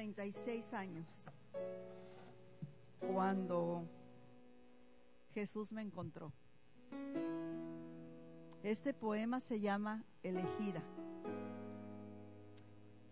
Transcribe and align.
36 0.00 0.72
años 0.72 1.06
cuando 3.12 3.86
Jesús 5.34 5.72
me 5.72 5.82
encontró. 5.82 6.32
Este 8.62 8.94
poema 8.94 9.40
se 9.40 9.60
llama 9.60 10.02
Elegida 10.22 10.82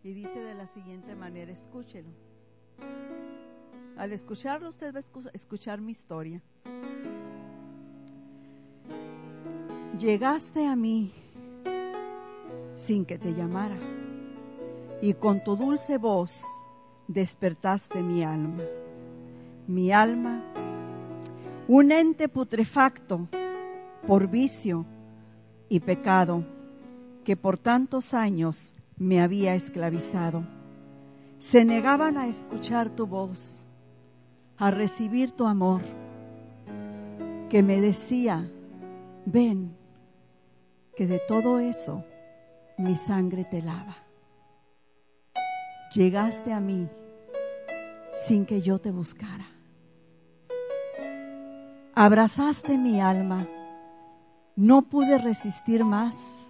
y 0.03 0.15
dice 0.15 0.41
de 0.41 0.55
la 0.55 0.67
siguiente 0.67 1.15
manera, 1.15 1.53
escúchelo. 1.53 2.09
Al 3.99 4.13
escucharlo 4.13 4.71
usted 4.71 4.95
va 4.95 5.01
a 5.01 5.31
escuchar 5.35 5.83
mi 5.83 5.93
historia. 5.93 6.43
Llegaste 9.99 10.67
a 10.67 10.75
mí 10.75 11.13
sin 12.75 13.05
que 13.05 13.19
te 13.19 13.35
llamara 13.35 13.77
y 15.03 15.13
con 15.13 15.45
tu 15.45 15.55
dulce 15.55 15.99
voz 15.99 16.47
despertaste 17.09 18.03
mi 18.03 18.23
alma. 18.23 18.63
Mi 19.67 19.91
alma, 19.93 20.43
un 21.67 21.91
ente 21.91 22.29
putrefacto 22.29 23.29
por 24.07 24.29
vicio 24.29 24.87
y 25.69 25.81
pecado 25.81 26.45
que 27.25 27.37
por 27.37 27.59
tantos 27.59 28.15
años 28.15 28.75
me 28.97 29.21
había 29.21 29.55
esclavizado. 29.55 30.47
Se 31.39 31.65
negaban 31.65 32.17
a 32.17 32.27
escuchar 32.27 32.91
tu 32.91 33.07
voz, 33.07 33.61
a 34.57 34.71
recibir 34.71 35.31
tu 35.33 35.47
amor, 35.47 35.83
que 37.49 37.63
me 37.63 37.81
decía, 37.81 38.51
ven, 39.25 39.77
que 40.97 41.07
de 41.07 41.21
todo 41.29 41.59
eso 41.59 42.05
mi 42.77 42.97
sangre 42.97 43.45
te 43.45 43.63
lava. 43.63 44.08
Llegaste 45.95 46.53
a 46.53 46.61
mí 46.61 46.87
sin 48.13 48.45
que 48.45 48.61
yo 48.61 48.79
te 48.79 48.91
buscara. 48.91 49.47
Abrazaste 51.95 52.77
mi 52.77 53.01
alma. 53.01 53.47
No 54.55 54.83
pude 54.83 55.19
resistir 55.19 55.85
más. 55.85 56.49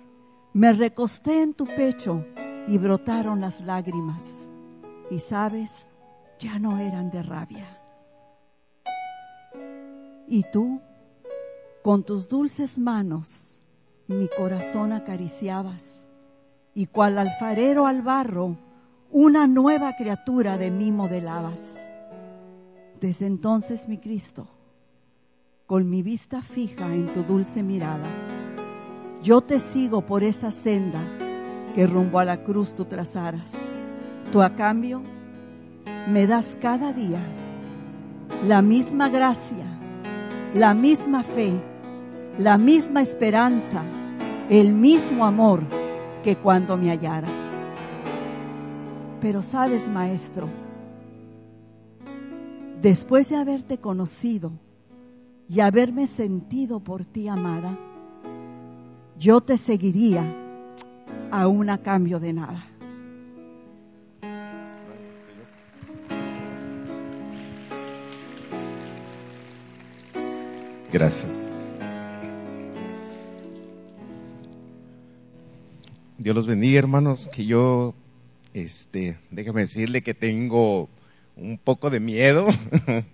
Me 0.52 0.72
recosté 0.72 1.42
en 1.42 1.54
tu 1.54 1.66
pecho 1.66 2.24
y 2.66 2.78
brotaron 2.78 3.40
las 3.40 3.60
lágrimas. 3.60 4.50
Y 5.10 5.20
sabes, 5.20 5.94
ya 6.38 6.58
no 6.58 6.78
eran 6.78 7.08
de 7.08 7.22
rabia. 7.22 7.66
Y 10.26 10.44
tú, 10.52 10.80
con 11.82 12.02
tus 12.02 12.28
dulces 12.28 12.76
manos, 12.76 13.60
mi 14.08 14.28
corazón 14.28 14.92
acariciabas 14.92 16.06
y 16.74 16.86
cual 16.86 17.18
alfarero 17.18 17.86
al 17.86 18.02
barro, 18.02 18.58
una 19.10 19.46
nueva 19.46 19.96
criatura 19.96 20.58
de 20.58 20.70
mí 20.70 20.92
modelabas. 20.92 21.88
Desde 23.00 23.26
entonces, 23.26 23.88
mi 23.88 23.98
Cristo, 23.98 24.48
con 25.66 25.88
mi 25.88 26.02
vista 26.02 26.42
fija 26.42 26.94
en 26.94 27.12
tu 27.12 27.22
dulce 27.22 27.62
mirada, 27.62 28.06
yo 29.22 29.40
te 29.40 29.60
sigo 29.60 30.02
por 30.02 30.22
esa 30.22 30.50
senda 30.50 31.00
que 31.74 31.86
rumbo 31.86 32.18
a 32.18 32.24
la 32.24 32.44
cruz 32.44 32.74
tú 32.74 32.84
trazaras. 32.84 33.56
Tú 34.30 34.42
a 34.42 34.54
cambio 34.54 35.02
me 36.08 36.26
das 36.26 36.56
cada 36.60 36.92
día 36.92 37.20
la 38.44 38.60
misma 38.60 39.08
gracia, 39.08 39.64
la 40.54 40.74
misma 40.74 41.22
fe, 41.22 41.58
la 42.36 42.58
misma 42.58 43.00
esperanza, 43.00 43.82
el 44.50 44.74
mismo 44.74 45.24
amor 45.24 45.62
que 46.22 46.36
cuando 46.36 46.76
me 46.76 46.90
hallaras. 46.90 47.47
Pero 49.20 49.42
sabes, 49.42 49.88
maestro, 49.88 50.48
después 52.80 53.28
de 53.28 53.36
haberte 53.36 53.78
conocido 53.78 54.52
y 55.48 55.60
haberme 55.60 56.06
sentido 56.06 56.80
por 56.80 57.04
ti 57.04 57.28
amada, 57.28 57.76
yo 59.18 59.40
te 59.40 59.56
seguiría 59.56 60.24
aún 61.30 61.68
a 61.70 61.78
cambio 61.78 62.20
de 62.20 62.32
nada. 62.32 62.64
Gracias. 70.92 71.50
Dios 76.16 76.34
los 76.34 76.46
bendiga, 76.46 76.78
hermanos, 76.78 77.28
que 77.32 77.46
yo, 77.46 77.94
este, 78.62 79.18
déjame 79.30 79.62
decirle 79.62 80.02
que 80.02 80.14
tengo 80.14 80.88
un 81.36 81.58
poco 81.58 81.90
de 81.90 82.00
miedo. 82.00 82.46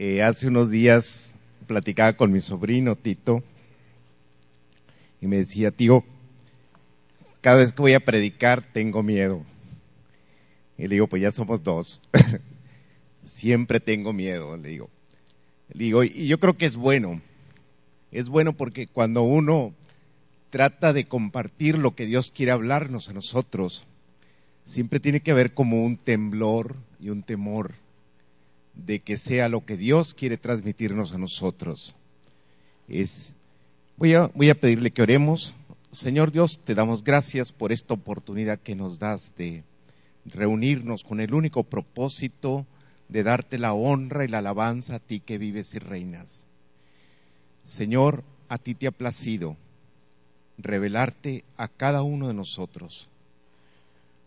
Eh, 0.00 0.22
hace 0.22 0.46
unos 0.46 0.70
días 0.70 1.34
platicaba 1.66 2.12
con 2.12 2.30
mi 2.30 2.40
sobrino 2.40 2.94
Tito 2.94 3.42
y 5.20 5.26
me 5.26 5.38
decía, 5.38 5.72
tío, 5.72 6.04
cada 7.40 7.56
vez 7.56 7.72
que 7.72 7.82
voy 7.82 7.94
a 7.94 8.00
predicar 8.00 8.62
tengo 8.72 9.02
miedo. 9.02 9.42
Y 10.76 10.82
le 10.82 10.94
digo, 10.94 11.08
pues 11.08 11.20
ya 11.20 11.32
somos 11.32 11.64
dos. 11.64 12.00
Siempre 13.26 13.80
tengo 13.80 14.12
miedo, 14.12 14.56
le 14.56 14.68
digo. 14.68 14.88
Le 15.72 15.84
digo, 15.86 16.04
y 16.04 16.28
yo 16.28 16.38
creo 16.38 16.56
que 16.56 16.66
es 16.66 16.76
bueno. 16.76 17.20
Es 18.12 18.28
bueno 18.28 18.52
porque 18.52 18.86
cuando 18.86 19.22
uno 19.22 19.74
trata 20.50 20.92
de 20.92 21.06
compartir 21.06 21.76
lo 21.76 21.96
que 21.96 22.06
Dios 22.06 22.30
quiere 22.30 22.52
hablarnos 22.52 23.08
a 23.08 23.14
nosotros, 23.14 23.87
siempre 24.68 25.00
tiene 25.00 25.20
que 25.20 25.30
haber 25.30 25.54
como 25.54 25.82
un 25.82 25.96
temblor 25.96 26.76
y 27.00 27.08
un 27.08 27.22
temor 27.22 27.72
de 28.74 29.00
que 29.00 29.16
sea 29.16 29.48
lo 29.48 29.64
que 29.64 29.78
Dios 29.78 30.12
quiere 30.12 30.36
transmitirnos 30.36 31.14
a 31.14 31.18
nosotros. 31.18 31.96
Es, 32.86 33.34
voy, 33.96 34.12
a, 34.12 34.26
voy 34.26 34.50
a 34.50 34.60
pedirle 34.60 34.90
que 34.90 35.00
oremos. 35.00 35.54
Señor 35.90 36.32
Dios, 36.32 36.60
te 36.62 36.74
damos 36.74 37.02
gracias 37.02 37.50
por 37.50 37.72
esta 37.72 37.94
oportunidad 37.94 38.58
que 38.58 38.74
nos 38.74 38.98
das 38.98 39.32
de 39.38 39.64
reunirnos 40.26 41.02
con 41.02 41.20
el 41.20 41.32
único 41.32 41.64
propósito 41.64 42.66
de 43.08 43.22
darte 43.22 43.56
la 43.56 43.72
honra 43.72 44.26
y 44.26 44.28
la 44.28 44.38
alabanza 44.38 44.96
a 44.96 45.00
ti 45.00 45.20
que 45.20 45.38
vives 45.38 45.72
y 45.72 45.78
reinas. 45.78 46.46
Señor, 47.64 48.22
a 48.50 48.58
ti 48.58 48.74
te 48.74 48.86
ha 48.86 48.90
placido 48.90 49.56
revelarte 50.58 51.42
a 51.56 51.68
cada 51.68 52.02
uno 52.02 52.28
de 52.28 52.34
nosotros. 52.34 53.08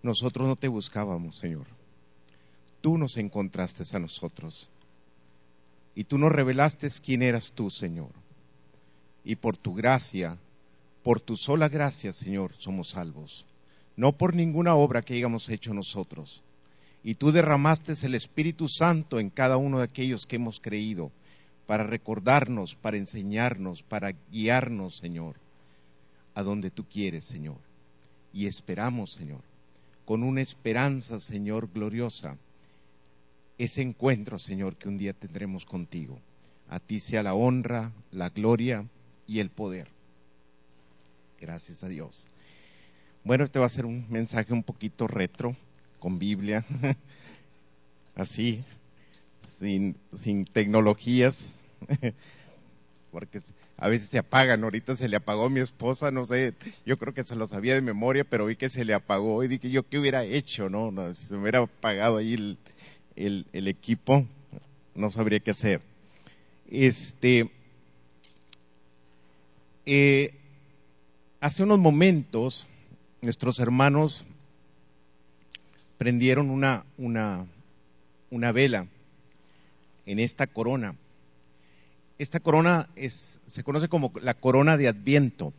Nosotros 0.04 0.48
no 0.48 0.56
te 0.56 0.68
buscábamos, 0.68 1.38
Señor. 1.38 1.68
Tú 2.82 2.98
nos 2.98 3.18
encontraste 3.18 3.84
a 3.96 4.00
nosotros. 4.00 4.70
Y 5.94 6.06
tú 6.06 6.18
nos 6.18 6.32
revelaste 6.32 6.90
quién 7.04 7.22
eras 7.22 7.52
tú, 7.54 7.70
Señor. 7.70 8.12
Y 9.24 9.36
por 9.36 9.58
tu 9.58 9.74
gracia, 9.74 10.38
por 11.04 11.20
tu 11.22 11.38
sola 11.38 11.70
gracia, 11.70 12.14
Señor, 12.14 12.54
somos 12.54 12.90
salvos. 12.90 13.46
No 13.96 14.14
por 14.14 14.36
ninguna 14.36 14.76
obra 14.76 15.02
que 15.02 15.14
hayamos 15.14 15.50
hecho 15.50 15.74
nosotros. 15.74 16.42
Y 17.04 17.16
tú 17.16 17.32
derramaste 17.32 17.94
el 18.04 18.16
Espíritu 18.16 18.68
Santo 18.68 19.20
en 19.20 19.30
cada 19.30 19.58
uno 19.58 19.80
de 19.80 19.84
aquellos 19.84 20.26
que 20.26 20.38
hemos 20.38 20.60
creído, 20.60 21.12
para 21.68 21.84
recordarnos, 21.84 22.76
para 22.76 22.98
enseñarnos, 22.98 23.84
para 23.84 24.14
guiarnos, 24.32 24.98
Señor 24.98 25.36
a 26.34 26.44
donde 26.44 26.72
tú 26.72 26.86
quieres, 26.86 27.26
Señor. 27.26 27.58
Y 28.34 28.48
esperamos, 28.48 29.12
Señor, 29.12 29.42
con 30.12 30.24
una 30.24 30.42
esperanza, 30.42 31.22
Señor, 31.22 31.70
gloriosa, 31.74 32.36
ese 33.58 33.82
encuentro, 33.82 34.40
Señor, 34.40 34.76
que 34.76 34.90
un 34.90 34.98
día 34.98 35.14
tendremos 35.14 35.64
contigo. 35.64 36.20
A 36.68 36.82
ti 36.82 37.00
sea 37.00 37.24
la 37.24 37.34
honra, 37.34 37.94
la 38.12 38.28
gloria 38.28 38.84
y 39.26 39.40
el 39.40 39.50
poder. 39.50 39.88
Gracias 41.40 41.86
a 41.86 41.88
Dios. 41.88 42.28
Bueno, 43.24 43.46
este 43.46 43.60
va 43.60 43.68
a 43.68 43.70
ser 43.70 43.86
un 43.86 44.06
mensaje 44.10 44.52
un 44.52 44.64
poquito 44.64 45.08
retro, 45.08 45.56
con 45.98 46.20
Biblia, 46.20 46.66
así, 48.16 48.66
sin, 49.60 49.96
sin 50.14 50.44
tecnologías, 50.44 51.54
porque 53.12 53.42
a 53.78 53.90
veces 53.90 54.10
se 54.10 54.18
apagan. 54.18 54.64
Ahorita 54.64 54.96
se 54.96 55.10
le 55.10 55.18
apagó 55.18 55.46
a 55.46 55.50
mi 55.50 55.60
esposa, 55.60 56.12
no 56.12 56.26
sé, 56.26 56.54
yo 56.86 56.98
creo 56.98 57.14
que 57.14 57.24
se 57.24 57.36
lo 57.36 57.46
sabía 57.46 57.76
de 57.76 57.82
memoria, 57.82 58.24
pero 58.24 58.46
vi 58.46 58.56
que 58.56 58.70
se 58.70 58.86
le 58.86 58.94
apagó 58.94 59.44
y 59.44 59.48
dije 59.48 59.70
yo 59.70 59.84
qué 59.84 60.00
hubiera 60.00 60.24
hecho, 60.24 60.70
¿no? 60.70 60.92
no 60.92 61.14
si 61.14 61.26
se 61.26 61.36
me 61.36 61.42
hubiera 61.42 61.60
apagado 61.60 62.18
ahí 62.18 62.34
el, 62.34 62.58
el, 63.16 63.68
equipo, 63.68 64.26
no 64.96 65.12
sabría 65.12 65.40
qué 65.40 65.52
hacer. 65.52 65.82
Este, 66.70 67.52
eh, 69.86 70.34
hace 71.42 71.64
unos 71.64 71.80
momentos 71.80 72.68
nuestros 73.22 73.60
hermanos 73.60 74.26
prendieron 75.98 76.50
una, 76.50 76.86
una, 76.98 77.46
una 78.32 78.52
vela 78.52 78.88
en 80.06 80.20
esta 80.20 80.48
corona 80.48 80.96
esta 82.22 82.40
corona 82.40 82.88
se 83.48 83.64
conoce 83.64 83.88
como 83.88 84.12
la 84.22 84.36
corona 84.36 84.78
de 84.78 84.88
Adviento 84.88 85.54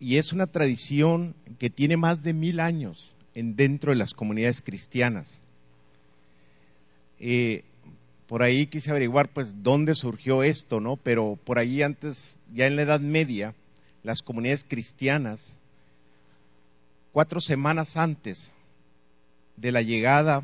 y 0.00 0.16
es 0.16 0.32
una 0.32 0.46
tradición 0.46 1.34
que 1.58 1.68
tiene 1.68 1.98
más 1.98 2.22
de 2.22 2.32
mil 2.32 2.60
años 2.60 3.14
en, 3.34 3.54
dentro 3.54 3.92
de 3.92 3.96
las 3.96 4.14
comunidades 4.14 4.62
cristianas. 4.62 5.40
Eh, 7.20 7.62
por 8.26 8.42
ahí 8.42 8.66
quise 8.66 8.90
averiguar 8.90 9.28
pues 9.28 9.62
dónde 9.62 9.94
surgió 9.94 10.42
esto, 10.42 10.80
¿no? 10.80 10.96
Pero 10.96 11.38
por 11.44 11.58
ahí 11.58 11.82
antes, 11.82 12.40
ya 12.54 12.66
en 12.66 12.76
la 12.76 12.82
Edad 12.82 13.00
Media, 13.00 13.54
las 14.02 14.22
comunidades 14.22 14.64
cristianas, 14.66 15.56
cuatro 17.12 17.42
semanas 17.42 17.98
antes 17.98 18.50
de 19.56 19.72
la 19.72 19.82
llegada 19.82 20.42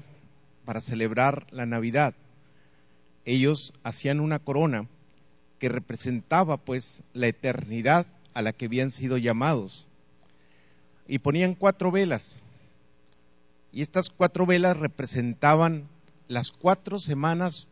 para 0.67 0.83
celebrar 0.83 1.47
la 1.51 1.65
Navidad, 1.65 2.15
ellos 3.29 3.75
hacían 3.83 4.21
una 4.21 4.39
corona 4.39 4.87
que 5.59 5.69
representaba 5.69 6.57
pues 6.57 7.03
la 7.13 7.27
eternidad 7.27 8.07
a 8.33 8.41
la 8.41 8.55
que 8.55 8.65
habían 8.65 8.91
sido 8.91 9.19
llamados. 9.19 9.87
Y 11.07 11.19
ponían 11.19 11.55
cuatro 11.55 11.91
velas. 11.91 12.41
Y 13.71 13.83
estas 13.83 14.09
cuatro 14.09 14.47
velas 14.47 14.79
representaban 14.79 15.89
las 16.27 16.51
cuatro 16.51 16.99
semanas 16.99 17.69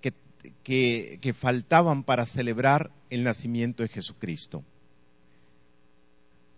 que, 0.00 1.18
que, 1.20 1.34
faltaban 1.34 2.02
para 2.02 2.24
celebrar 2.24 2.90
el 3.10 3.22
nacimiento 3.22 3.82
de 3.82 3.90
Jesucristo. 3.90 4.64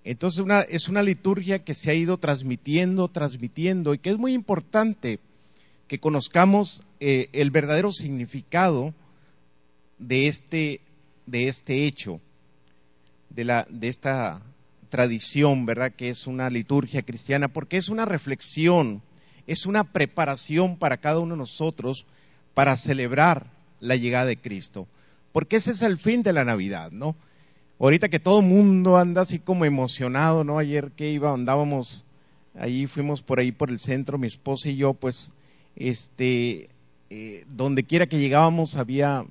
Entonces 0.04 0.44
es 0.68 0.88
una 0.88 1.02
liturgia 1.02 1.64
que 1.64 1.74
se 1.74 1.90
ha 1.90 1.94
ido 1.94 2.18
transmitiendo, 2.18 3.08
transmitiendo 3.08 3.94
y 3.94 3.98
que 3.98 4.10
es 4.10 4.18
muy 4.18 4.32
importante 4.32 5.18
que 5.88 5.98
conozcamos 5.98 6.82
eh, 7.00 7.30
el 7.32 7.50
verdadero 7.50 7.90
significado 7.90 8.94
de 9.98 10.28
este, 10.28 10.80
de 11.26 11.48
este 11.48 11.86
hecho, 11.86 12.20
de, 13.30 13.44
la, 13.44 13.66
de 13.70 13.88
esta 13.88 14.42
tradición, 14.90 15.66
¿verdad? 15.66 15.92
Que 15.92 16.10
es 16.10 16.26
una 16.26 16.50
liturgia 16.50 17.02
cristiana, 17.02 17.48
porque 17.48 17.78
es 17.78 17.88
una 17.88 18.04
reflexión, 18.04 19.02
es 19.46 19.66
una 19.66 19.84
preparación 19.84 20.76
para 20.76 20.98
cada 20.98 21.20
uno 21.20 21.34
de 21.34 21.38
nosotros 21.38 22.06
para 22.54 22.76
celebrar 22.76 23.46
la 23.80 23.96
llegada 23.96 24.26
de 24.26 24.36
Cristo. 24.36 24.86
Porque 25.32 25.56
ese 25.56 25.72
es 25.72 25.82
el 25.82 25.98
fin 25.98 26.22
de 26.22 26.32
la 26.32 26.44
Navidad, 26.44 26.90
¿no? 26.90 27.16
Ahorita 27.80 28.08
que 28.08 28.18
todo 28.18 28.40
el 28.40 28.46
mundo 28.46 28.96
anda 28.98 29.22
así 29.22 29.38
como 29.38 29.64
emocionado, 29.64 30.42
¿no? 30.42 30.58
Ayer 30.58 30.90
que 30.92 31.10
iba, 31.10 31.32
andábamos, 31.32 32.04
ahí 32.58 32.86
fuimos 32.86 33.22
por 33.22 33.38
ahí 33.38 33.52
por 33.52 33.70
el 33.70 33.78
centro, 33.78 34.18
mi 34.18 34.26
esposa 34.26 34.68
y 34.68 34.76
yo, 34.76 34.94
pues, 34.94 35.32
este, 35.78 36.68
eh, 37.08 37.44
donde 37.48 37.84
quiera 37.84 38.08
que 38.08 38.18
llegábamos 38.18 38.76
había 38.76 39.24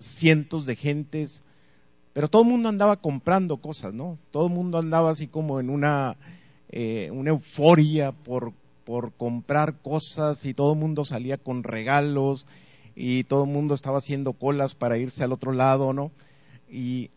cientos 0.00 0.66
de 0.66 0.76
gentes, 0.76 1.44
pero 2.12 2.28
todo 2.28 2.42
el 2.42 2.48
mundo 2.48 2.68
andaba 2.68 2.96
comprando 2.96 3.56
cosas, 3.58 3.94
¿no? 3.94 4.18
Todo 4.30 4.48
el 4.48 4.52
mundo 4.52 4.78
andaba 4.78 5.10
así 5.10 5.28
como 5.28 5.60
en 5.60 5.70
una, 5.70 6.16
eh, 6.70 7.08
una 7.12 7.30
euforia 7.30 8.12
por, 8.12 8.52
por 8.84 9.12
comprar 9.12 9.76
cosas 9.80 10.44
y 10.44 10.54
todo 10.54 10.72
el 10.72 10.78
mundo 10.78 11.04
salía 11.04 11.38
con 11.38 11.62
regalos 11.62 12.46
y 12.96 13.24
todo 13.24 13.44
el 13.44 13.50
mundo 13.50 13.74
estaba 13.74 13.98
haciendo 13.98 14.32
colas 14.32 14.74
para 14.74 14.98
irse 14.98 15.22
al 15.22 15.32
otro 15.32 15.52
lado, 15.52 15.92
¿no? 15.92 16.10
Y, 16.68 17.10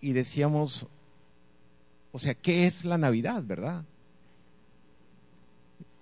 y 0.00 0.12
decíamos, 0.12 0.86
o 2.12 2.18
sea, 2.18 2.34
¿qué 2.34 2.66
es 2.66 2.84
la 2.84 2.98
Navidad, 2.98 3.42
verdad? 3.44 3.84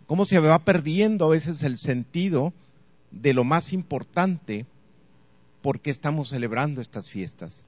¿Cómo 0.07 0.27
se 0.27 0.39
va 0.39 0.59
perdiendo 0.59 1.25
a 1.25 1.31
veces 1.31 1.63
el 1.63 1.79
sentido 1.79 2.53
de 3.11 3.33
lo 3.33 3.45
más 3.45 3.73
importante 3.73 4.67
porque 5.63 5.91
estamos 5.91 6.29
celebrando 6.29 6.81
estas 6.81 7.09
fiestas? 7.09 7.65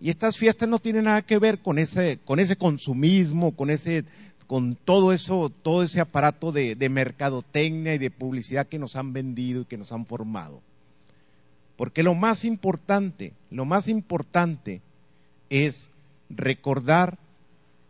Y 0.00 0.10
estas 0.10 0.36
fiestas 0.36 0.68
no 0.68 0.78
tienen 0.78 1.04
nada 1.04 1.22
que 1.22 1.38
ver 1.38 1.60
con 1.60 1.78
ese, 1.78 2.18
con 2.24 2.38
ese 2.38 2.56
consumismo, 2.56 3.52
con 3.52 3.70
ese, 3.70 4.04
con 4.46 4.76
todo 4.76 5.12
eso, 5.12 5.50
todo 5.62 5.82
ese 5.82 6.00
aparato 6.00 6.52
de, 6.52 6.74
de 6.74 6.88
mercadotecnia 6.90 7.94
y 7.94 7.98
de 7.98 8.10
publicidad 8.10 8.66
que 8.66 8.78
nos 8.78 8.96
han 8.96 9.12
vendido 9.12 9.62
y 9.62 9.64
que 9.64 9.78
nos 9.78 9.92
han 9.92 10.04
formado. 10.04 10.60
Porque 11.76 12.02
lo 12.02 12.14
más 12.14 12.44
importante, 12.44 13.32
lo 13.50 13.64
más 13.64 13.88
importante 13.88 14.82
es 15.48 15.88
recordar 16.28 17.18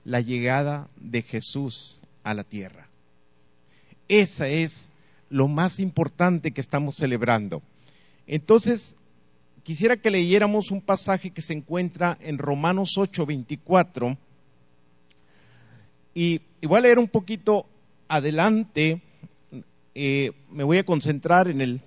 la 0.04 0.20
llegada 0.20 0.88
de 0.96 1.22
Jesús 1.22 1.98
a 2.22 2.34
la 2.34 2.44
tierra. 2.44 2.88
Esa 4.08 4.48
es 4.48 4.90
lo 5.30 5.48
más 5.48 5.80
importante 5.80 6.52
que 6.52 6.60
estamos 6.60 6.96
celebrando. 6.96 7.62
Entonces, 8.26 8.96
quisiera 9.62 9.96
que 9.96 10.10
leyéramos 10.10 10.70
un 10.70 10.80
pasaje 10.80 11.30
que 11.30 11.42
se 11.42 11.52
encuentra 11.52 12.18
en 12.20 12.38
Romanos 12.38 12.94
8, 12.96 13.26
24. 13.26 14.16
Y, 16.14 16.40
voy 16.62 16.78
a 16.78 16.82
leer 16.82 16.98
un 16.98 17.08
poquito 17.08 17.66
adelante. 18.08 19.02
Eh, 19.94 20.32
me 20.50 20.64
voy 20.64 20.78
a 20.78 20.84
concentrar 20.84 21.48
en 21.48 21.60
el 21.60 21.80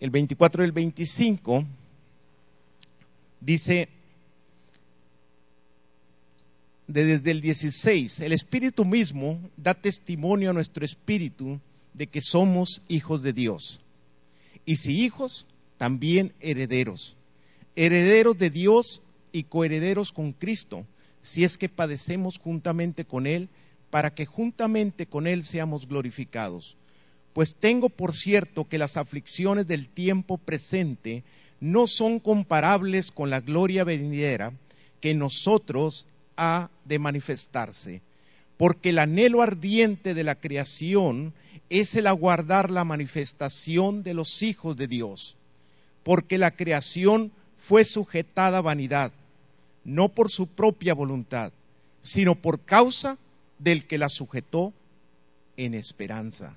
el 0.00 0.10
24 0.10 0.62
y 0.62 0.66
el 0.66 0.72
25, 0.72 1.64
dice, 3.40 3.88
desde 6.92 7.30
el 7.30 7.40
16, 7.40 8.20
el 8.20 8.32
Espíritu 8.32 8.84
mismo 8.84 9.40
da 9.56 9.74
testimonio 9.74 10.50
a 10.50 10.52
nuestro 10.52 10.84
espíritu 10.84 11.60
de 11.94 12.06
que 12.06 12.20
somos 12.20 12.82
hijos 12.88 13.22
de 13.22 13.32
Dios. 13.32 13.80
Y 14.64 14.76
si 14.76 15.02
hijos, 15.02 15.46
también 15.78 16.32
herederos. 16.40 17.16
Herederos 17.76 18.36
de 18.38 18.50
Dios 18.50 19.02
y 19.32 19.44
coherederos 19.44 20.12
con 20.12 20.32
Cristo, 20.32 20.86
si 21.22 21.44
es 21.44 21.56
que 21.56 21.68
padecemos 21.68 22.38
juntamente 22.38 23.04
con 23.04 23.26
Él, 23.26 23.48
para 23.90 24.14
que 24.14 24.26
juntamente 24.26 25.06
con 25.06 25.26
Él 25.26 25.44
seamos 25.44 25.86
glorificados 25.86 26.76
pues 27.32 27.56
tengo 27.56 27.88
por 27.88 28.14
cierto 28.14 28.68
que 28.68 28.78
las 28.78 28.96
aflicciones 28.96 29.66
del 29.66 29.88
tiempo 29.88 30.38
presente 30.38 31.22
no 31.60 31.86
son 31.86 32.18
comparables 32.18 33.12
con 33.12 33.30
la 33.30 33.40
gloria 33.40 33.84
venidera 33.84 34.52
que 35.00 35.14
nosotros 35.14 36.06
de 36.84 36.98
manifestarse, 36.98 38.00
porque 38.56 38.90
el 38.90 38.98
anhelo 38.98 39.42
ardiente 39.42 40.14
de 40.14 40.24
la 40.24 40.36
creación 40.36 41.34
es 41.68 41.94
el 41.94 42.06
aguardar 42.06 42.70
la 42.70 42.84
manifestación 42.84 44.02
de 44.02 44.14
los 44.14 44.42
hijos 44.42 44.76
de 44.76 44.88
Dios, 44.88 45.36
porque 46.02 46.38
la 46.38 46.50
creación 46.52 47.30
fue 47.58 47.84
sujetada 47.84 48.58
a 48.58 48.62
vanidad, 48.62 49.12
no 49.84 50.08
por 50.08 50.30
su 50.30 50.46
propia 50.46 50.94
voluntad, 50.94 51.52
sino 52.00 52.34
por 52.34 52.60
causa 52.60 53.18
del 53.58 53.86
que 53.86 53.98
la 53.98 54.08
sujetó 54.08 54.72
en 55.58 55.74
esperanza. 55.74 56.56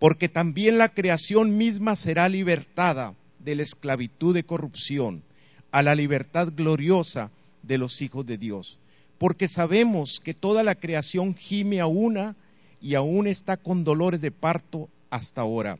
Porque 0.00 0.28
también 0.28 0.78
la 0.78 0.88
creación 0.88 1.56
misma 1.56 1.94
será 1.94 2.28
libertada 2.28 3.14
de 3.38 3.54
la 3.54 3.62
esclavitud 3.62 4.34
de 4.34 4.42
corrupción 4.42 5.22
a 5.70 5.82
la 5.82 5.94
libertad 5.94 6.48
gloriosa 6.54 7.30
de 7.62 7.78
los 7.78 8.00
hijos 8.02 8.26
de 8.26 8.38
Dios. 8.38 8.78
Porque 9.18 9.48
sabemos 9.48 10.20
que 10.22 10.34
toda 10.34 10.62
la 10.62 10.74
creación 10.74 11.34
gime 11.34 11.80
a 11.80 11.86
una 11.86 12.36
y 12.80 12.94
aún 12.94 13.26
está 13.26 13.56
con 13.56 13.84
dolores 13.84 14.20
de 14.20 14.30
parto 14.30 14.88
hasta 15.10 15.42
ahora. 15.42 15.78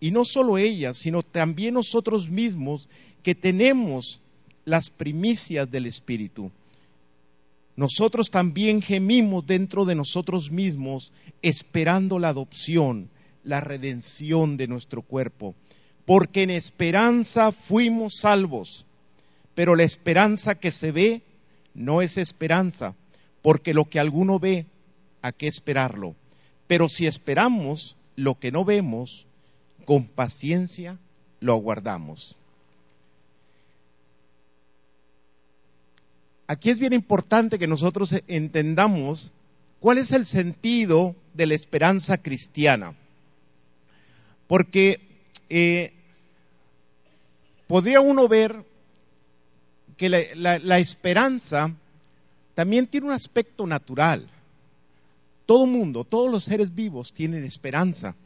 Y 0.00 0.10
no 0.10 0.24
solo 0.24 0.58
ella, 0.58 0.94
sino 0.94 1.22
también 1.22 1.74
nosotros 1.74 2.28
mismos 2.28 2.88
que 3.22 3.34
tenemos 3.34 4.20
las 4.64 4.90
primicias 4.90 5.70
del 5.70 5.86
Espíritu. 5.86 6.50
Nosotros 7.76 8.30
también 8.30 8.82
gemimos 8.82 9.46
dentro 9.46 9.84
de 9.84 9.94
nosotros 9.94 10.50
mismos 10.50 11.12
esperando 11.40 12.18
la 12.18 12.28
adopción 12.28 13.08
la 13.44 13.60
redención 13.60 14.56
de 14.56 14.68
nuestro 14.68 15.02
cuerpo, 15.02 15.54
porque 16.04 16.42
en 16.42 16.50
esperanza 16.50 17.52
fuimos 17.52 18.16
salvos, 18.20 18.84
pero 19.54 19.74
la 19.76 19.82
esperanza 19.82 20.54
que 20.54 20.70
se 20.70 20.92
ve 20.92 21.22
no 21.74 22.02
es 22.02 22.16
esperanza, 22.16 22.94
porque 23.42 23.74
lo 23.74 23.86
que 23.86 24.00
alguno 24.00 24.38
ve, 24.38 24.66
¿a 25.20 25.32
qué 25.32 25.46
esperarlo? 25.46 26.14
Pero 26.66 26.88
si 26.88 27.06
esperamos 27.06 27.96
lo 28.16 28.38
que 28.38 28.52
no 28.52 28.64
vemos, 28.64 29.26
con 29.84 30.06
paciencia 30.06 30.98
lo 31.40 31.52
aguardamos. 31.52 32.36
Aquí 36.46 36.70
es 36.70 36.78
bien 36.78 36.92
importante 36.92 37.58
que 37.58 37.66
nosotros 37.66 38.14
entendamos 38.26 39.32
cuál 39.80 39.98
es 39.98 40.12
el 40.12 40.26
sentido 40.26 41.16
de 41.34 41.46
la 41.46 41.54
esperanza 41.54 42.18
cristiana. 42.18 42.94
Porque 44.46 45.00
eh, 45.48 45.94
podría 47.66 48.00
uno 48.00 48.28
ver 48.28 48.64
que 50.02 50.08
la, 50.34 50.78
esperanza 50.80 51.72
también 52.56 52.88
tiene 52.88 53.06
un 53.06 53.12
aspecto 53.12 53.68
natural. 53.68 54.26
Todo 55.46 55.64
mundo, 55.64 56.02
todos 56.02 56.28
los 56.28 56.42
seres 56.42 56.74
vivos 56.74 57.12
tienen 57.12 57.44
esperanza. 57.44 58.16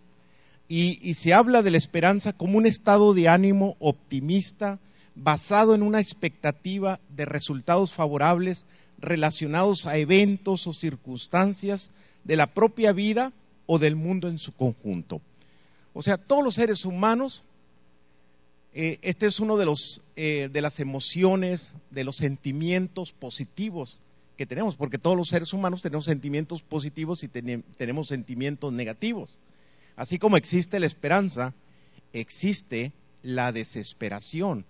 Y, 0.71 0.99
y, 1.06 1.12
se 1.14 1.35
habla 1.35 1.61
de 1.61 1.71
la 1.71 1.76
esperanza 1.76 2.33
como 2.33 2.56
un 2.56 2.64
estado 2.64 3.12
de 3.12 3.28
ánimo 3.28 3.76
optimista 3.78 4.78
basado 5.14 5.75
en 5.75 5.83
una 5.83 6.00
expectativa 6.00 6.99
de 7.11 7.26
resultados 7.26 7.92
favorables 7.92 8.64
relacionados 8.99 9.85
a 9.85 9.99
eventos 9.99 10.66
o 10.66 10.73
circunstancias 10.73 11.90
de 12.25 12.37
la 12.37 12.47
propia 12.47 12.92
vida 12.92 13.35
o 13.66 13.78
del 13.78 13.97
mundo 13.97 14.28
en 14.28 14.38
su 14.38 14.52
conjunto. 14.52 15.21
O 15.92 16.02
sea, 16.02 16.16
todos 16.16 16.42
los 16.42 16.54
seres 16.54 16.87
humanos, 16.87 17.42
eh, 18.78 18.99
este 19.00 19.25
es 19.25 19.40
uno 19.40 19.56
de, 19.56 19.64
los, 19.64 20.02
eh, 20.16 20.50
de 20.52 20.61
las 20.61 20.80
emociones, 20.80 21.73
de 21.90 22.04
los 22.04 22.16
sentimientos 22.16 23.12
positivos 23.12 24.00
que 24.37 24.45
tenemos, 24.45 24.76
porque 24.76 24.99
todos 24.99 25.16
los 25.16 25.28
seres 25.28 25.54
humanos 25.54 25.80
tenemos 25.80 26.04
sentimientos 26.04 26.61
positivos 26.61 27.25
y 27.25 27.28
tenemos 27.28 28.09
sentimientos 28.09 28.75
negativos. 28.75 29.40
Así 29.97 30.18
como 30.18 30.37
existe 30.37 30.78
la 30.78 30.85
esperanza, 30.85 31.54
existe 32.12 32.92
la 33.23 33.50
desesperación, 33.50 34.66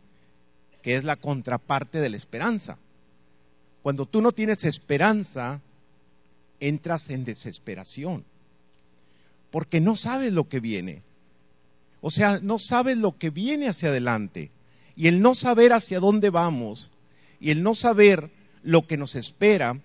que 0.83 0.95
es 0.95 1.03
la 1.03 1.17
contraparte 1.17 1.99
de 1.99 2.11
la 2.11 2.17
esperanza. 2.17 2.79
Cuando 3.83 4.07
tú 4.07 4.23
no 4.23 4.31
tienes 4.31 4.63
esperanza, 4.63 5.63
entras 6.61 7.11
en 7.11 7.25
desesperación, 7.25 8.25
porque 9.51 9.81
no 9.81 9.97
sabes 9.97 10.33
lo 10.33 10.49
que 10.49 10.61
viene. 10.61 11.03
O 12.07 12.13
sea, 12.13 12.39
no 12.41 12.61
sabes 12.61 12.97
lo 12.97 13.19
que 13.19 13.31
viene 13.31 13.67
hacia 13.67 13.89
adelante. 13.89 14.53
Y 14.95 15.09
el 15.09 15.21
no 15.21 15.35
saber 15.35 15.73
hacia 15.73 15.99
dónde 15.99 16.31
vamos 16.31 16.93
y 17.41 17.51
el 17.51 17.65
no 17.65 17.75
saber 17.75 18.31
lo 18.63 18.87
que 18.87 18.97
nos 18.97 19.17
espera 19.17 19.81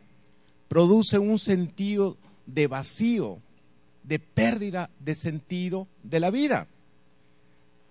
produce 0.68 1.18
un 1.18 1.40
sentido 1.40 2.18
de 2.46 2.68
vacío, 2.68 3.40
de 4.04 4.20
pérdida 4.20 4.92
de 5.00 5.16
sentido 5.16 5.88
de 6.04 6.20
la 6.20 6.30
vida. 6.30 6.68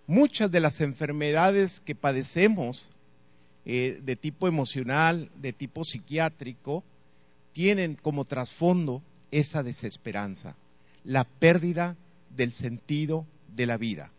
Muchas 0.06 0.48
de 0.52 0.60
las 0.60 0.80
enfermedades 0.80 1.80
que 1.80 1.96
padecemos 1.96 2.86
eh, 3.64 4.00
de 4.00 4.14
tipo 4.14 4.46
emocional, 4.46 5.28
de 5.42 5.52
tipo 5.52 5.82
psiquiátrico, 5.82 6.84
tienen 7.52 7.96
como 7.96 8.24
trasfondo 8.24 9.02
esa 9.32 9.64
desesperanza, 9.64 10.54
la 11.02 11.24
pérdida 11.24 11.96
del 12.36 12.52
sentido 12.52 13.26
de 13.48 13.66
la 13.66 13.76
vida. 13.76 14.12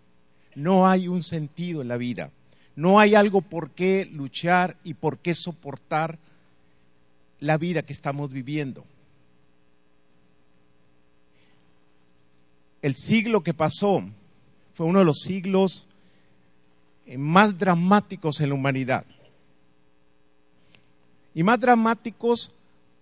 No 0.55 0.87
hay 0.87 1.07
un 1.07 1.23
sentido 1.23 1.81
en 1.81 1.87
la 1.87 1.97
vida, 1.97 2.31
no 2.75 2.99
hay 2.99 3.15
algo 3.15 3.41
por 3.41 3.71
qué 3.71 4.05
luchar 4.05 4.77
y 4.83 4.93
por 4.93 5.19
qué 5.19 5.35
soportar 5.35 6.17
la 7.39 7.57
vida 7.57 7.83
que 7.83 7.93
estamos 7.93 8.31
viviendo. 8.31 8.85
El 12.81 12.95
siglo 12.95 13.43
que 13.43 13.53
pasó 13.53 14.03
fue 14.73 14.87
uno 14.87 14.99
de 14.99 15.05
los 15.05 15.19
siglos 15.19 15.87
eh, 17.05 17.17
más 17.17 17.57
dramáticos 17.57 18.39
en 18.39 18.49
la 18.49 18.55
humanidad. 18.55 19.05
Y 21.35 21.43
más 21.43 21.59
dramáticos 21.59 22.51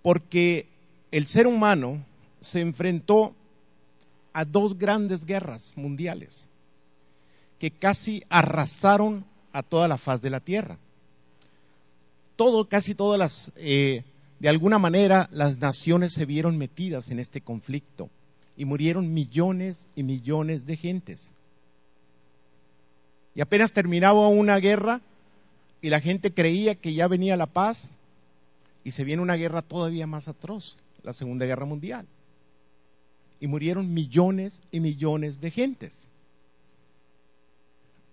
porque 0.02 0.68
el 1.12 1.28
ser 1.28 1.48
humano 1.48 2.04
se 2.42 2.62
enfrentó 2.62 3.34
a 4.34 4.46
dos 4.46 4.78
grandes 4.78 5.26
guerras 5.26 5.74
mundiales 5.76 6.49
que 7.60 7.72
casi 7.72 8.24
arrasaron 8.30 9.26
a 9.52 9.64
toda 9.64 9.88
la 9.88 9.98
faz 9.98 10.22
de 10.22 10.30
la 10.30 10.40
tierra. 10.40 10.78
Todo, 12.36 12.70
casi 12.70 12.96
todas 12.96 13.20
las, 13.20 13.52
eh, 13.58 14.04
de 14.40 14.50
alguna 14.50 14.80
manera, 14.80 15.28
las 15.32 15.58
naciones 15.58 16.14
se 16.14 16.26
vieron 16.26 16.58
metidas 16.58 17.10
en 17.10 17.20
este 17.20 17.42
conflicto 17.42 18.10
y 18.56 18.66
murieron 18.66 19.14
millones 19.14 19.88
y 19.96 20.04
millones 20.04 20.66
de 20.66 20.78
gentes. 20.78 21.32
Y 23.36 23.42
apenas 23.42 23.74
terminaba 23.74 24.28
una 24.30 24.58
guerra 24.58 25.02
y 25.82 25.90
la 25.90 26.02
gente 26.02 26.34
creía 26.34 26.76
que 26.76 26.94
ya 26.94 27.08
venía 27.08 27.38
la 27.38 27.46
paz 27.46 27.90
y 28.84 28.92
se 28.92 29.04
viene 29.04 29.22
una 29.22 29.36
guerra 29.36 29.62
todavía 29.62 30.08
más 30.08 30.28
atroz, 30.28 30.78
la 31.04 31.14
Segunda 31.14 31.46
Guerra 31.46 31.66
Mundial. 31.66 32.06
Y 33.42 33.48
murieron 33.48 33.94
millones 33.94 34.62
y 34.72 34.80
millones 34.80 35.40
de 35.40 35.52
gentes. 35.52 36.10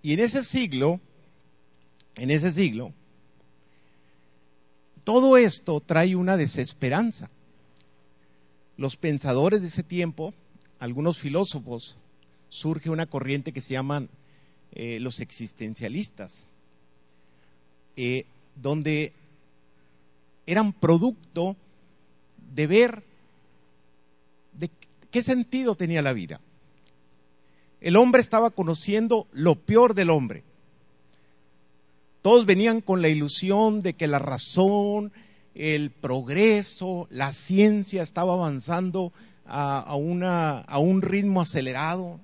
Y 0.07 0.13
en 0.13 0.21
ese 0.21 0.45
siglo, 0.45 1.01
en 2.15 2.31
ese 2.31 2.53
siglo, 2.53 2.93
todo 5.03 5.37
esto 5.37 5.81
trae 5.81 6.15
una 6.15 6.37
desesperanza. 6.37 7.29
Los 8.77 8.97
pensadores 8.97 9.63
de 9.63 9.67
ese 9.67 9.83
tiempo, 9.83 10.33
algunos 10.79 11.19
filósofos, 11.19 11.97
surge 12.51 12.89
una 12.89 13.07
corriente 13.07 13.51
que 13.51 13.61
se 13.61 13.73
llaman 13.75 14.09
eh, 14.71 15.01
los 15.01 15.19
existencialistas, 15.19 16.47
eh, 17.97 18.27
donde 18.55 19.13
eran 20.47 20.73
producto 20.73 21.57
de 22.55 22.67
ver 22.69 23.03
de 24.53 24.71
qué 25.11 25.21
sentido 25.21 25.75
tenía 25.75 26.01
la 26.01 26.13
vida. 26.13 26.41
El 27.81 27.97
hombre 27.97 28.21
estaba 28.21 28.51
conociendo 28.51 29.27
lo 29.33 29.55
peor 29.55 29.95
del 29.95 30.11
hombre. 30.11 30.45
Todos 32.23 32.47
venían 32.47 32.81
con 32.81 33.03
la 33.03 33.09
ilusión 33.09 33.83
de 33.83 33.95
que 33.95 34.07
la 34.07 34.19
razón, 34.19 35.13
el 35.55 35.91
progreso, 35.91 37.07
la 37.11 37.33
ciencia 37.33 38.03
estaba 38.03 38.33
avanzando 38.33 39.13
a, 39.47 39.79
a 39.79 40.79
un 40.79 41.03
ritmo 41.03 41.41
acelerado. 41.41 42.19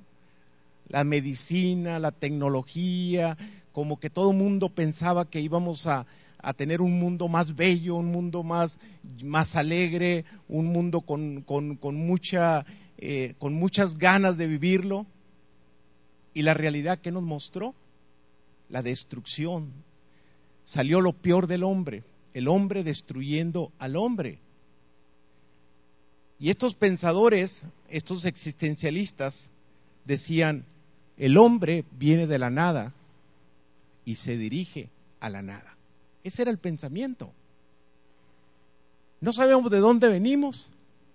La 0.88 1.04
medicina, 1.04 1.99
la 1.99 2.11
tecnología, 2.11 3.37
como 3.73 3.99
que 3.99 4.11
todo 4.11 4.30
el 4.30 4.37
mundo 4.37 4.68
pensaba 4.68 5.28
que 5.28 5.40
íbamos 5.40 5.87
a, 5.87 6.06
tener 6.56 6.80
un 6.80 6.99
mundo 6.99 7.28
más 7.28 7.54
bello, 7.54 7.94
un 7.94 8.06
mundo 8.06 8.42
más, 8.42 8.80
más 9.23 9.54
alegre, 9.54 10.25
un 10.49 10.66
mundo 10.66 11.00
con, 11.00 11.44
mucha, 11.94 12.66
eh, 12.99 13.35
con 13.38 13.54
muchas 13.54 13.97
ganas 13.97 14.37
de 14.37 14.49
vivirlo. 14.49 15.06
Y 16.34 16.42
la 16.42 16.54
realidad 16.54 16.98
que 16.98 17.12
nos 17.12 17.22
mostró, 17.22 17.74
la 18.68 18.82
destrucción. 18.82 19.72
Salió 20.64 21.00
lo 21.00 21.12
peor 21.12 21.46
del 21.46 21.62
hombre, 21.62 22.04
el 22.34 22.48
hombre 22.48 22.84
destruyendo 22.84 23.72
al 23.78 23.96
hombre. 23.96 24.38
Y 26.38 26.50
estos 26.50 26.74
pensadores, 26.74 27.62
estos 27.88 28.24
existencialistas, 28.24 29.48
decían, 30.04 30.64
el 31.16 31.36
hombre 31.36 31.84
viene 31.92 32.26
de 32.26 32.38
la 32.38 32.50
nada 32.50 32.92
y 34.04 34.16
se 34.16 34.36
dirige 34.36 34.88
a 35.20 35.30
la 35.30 35.42
nada. 35.42 35.76
Ese 36.24 36.42
era 36.42 36.50
el 36.50 36.58
pensamiento. 36.58 37.32
No 39.20 39.32
sabemos 39.32 39.70
de 39.70 39.78
dónde 39.78 40.08
venimos 40.08 40.68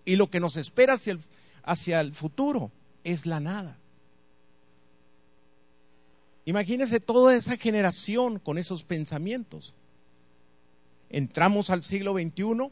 y 0.05 0.15
lo 0.15 0.29
que 0.29 0.39
nos 0.39 0.55
espera 0.55 0.93
hacia 0.93 1.13
el, 1.13 1.19
hacia 1.63 1.99
el 1.99 2.13
futuro 2.13 2.71
es 3.03 3.25
la 3.25 3.39
nada. 3.39 3.77
Imagínense 6.47 7.01
toda 7.01 7.35
esa 7.35 7.57
generación 7.57 8.39
con 8.39 8.57
esos 8.57 8.85
pensamientos. 8.85 9.75
Entramos 11.09 11.69
al 11.69 11.83
siglo 11.83 12.13
XXI 12.13 12.71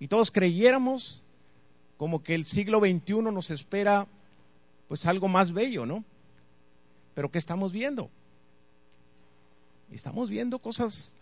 y 0.00 0.08
todos 0.08 0.30
creyéramos 0.30 1.22
como 1.98 2.22
que 2.22 2.34
el 2.34 2.46
siglo 2.46 2.80
XXI 2.80 3.24
nos 3.30 3.50
espera 3.50 4.06
pues 4.88 5.04
algo 5.04 5.28
más 5.28 5.52
bello, 5.52 5.84
¿no? 5.84 6.02
Pero 7.14 7.30
¿qué 7.30 7.36
estamos 7.36 7.72
viendo? 7.72 8.08
Estamos 9.90 10.30
viendo 10.30 10.58
cosas 10.58 11.14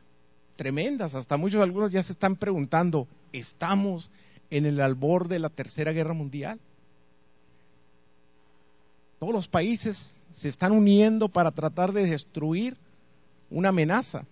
tremendas. 0.54 1.16
Hasta 1.16 1.36
muchos, 1.36 1.60
algunos 1.60 1.90
ya 1.90 2.04
se 2.04 2.12
están 2.12 2.36
preguntando, 2.36 3.08
¿estamos 3.32 4.12
en 4.50 4.66
el 4.66 4.80
albor 4.80 5.26
de 5.26 5.40
la 5.40 5.48
Tercera 5.48 5.90
Guerra 5.90 6.14
Mundial? 6.14 6.60
Todos 9.20 9.34
los 9.34 9.48
países 9.48 10.24
se 10.32 10.48
están 10.48 10.72
uniendo 10.72 11.28
para 11.28 11.50
tratar 11.50 11.92
de 11.92 12.06
destruir 12.06 12.78
una 13.50 13.68
amenaza. 13.68 14.24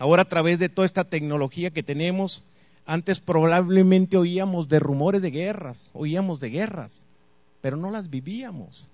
Ahora 0.00 0.22
a 0.22 0.28
través 0.28 0.58
de 0.58 0.68
toda 0.68 0.84
esta 0.84 1.04
tecnología 1.04 1.70
que 1.70 1.84
tenemos, 1.84 2.42
antes 2.86 3.20
probablemente 3.20 4.16
oíamos 4.16 4.68
de 4.68 4.80
rumores 4.80 5.22
de 5.22 5.30
guerras, 5.30 5.90
oíamos 5.92 6.40
de 6.40 6.50
guerras, 6.50 7.04
pero 7.60 7.76
no 7.76 7.92
las 7.92 8.10
vivíamos. 8.10 8.88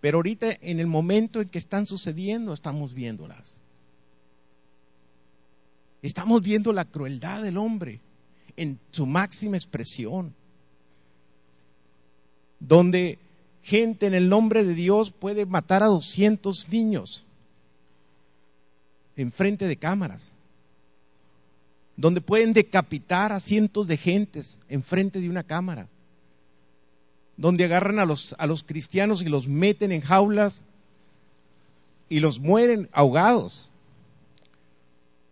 Pero 0.00 0.18
ahorita 0.18 0.58
en 0.60 0.80
el 0.80 0.88
momento 0.88 1.40
en 1.40 1.48
que 1.48 1.58
están 1.58 1.86
sucediendo, 1.86 2.52
estamos 2.52 2.94
viéndolas. 2.94 3.56
Estamos 6.02 6.42
viendo 6.42 6.72
la 6.72 6.84
crueldad 6.84 7.44
del 7.44 7.58
hombre 7.58 8.00
en 8.56 8.80
su 8.90 9.06
máxima 9.06 9.56
expresión, 9.56 10.34
donde 12.60 13.18
gente 13.62 14.06
en 14.06 14.14
el 14.14 14.28
nombre 14.28 14.64
de 14.64 14.74
Dios 14.74 15.10
puede 15.10 15.46
matar 15.46 15.82
a 15.82 15.86
200 15.86 16.68
niños 16.68 17.24
en 19.16 19.32
frente 19.32 19.66
de 19.66 19.76
cámaras, 19.76 20.32
donde 21.96 22.20
pueden 22.20 22.52
decapitar 22.52 23.32
a 23.32 23.40
cientos 23.40 23.86
de 23.86 23.96
gentes 23.96 24.58
en 24.68 24.82
frente 24.82 25.20
de 25.20 25.28
una 25.28 25.44
cámara, 25.44 25.88
donde 27.36 27.64
agarran 27.64 27.98
a 27.98 28.04
los, 28.04 28.34
a 28.38 28.46
los 28.46 28.62
cristianos 28.62 29.22
y 29.22 29.26
los 29.26 29.48
meten 29.48 29.92
en 29.92 30.00
jaulas 30.00 30.64
y 32.08 32.20
los 32.20 32.40
mueren 32.40 32.88
ahogados 32.92 33.68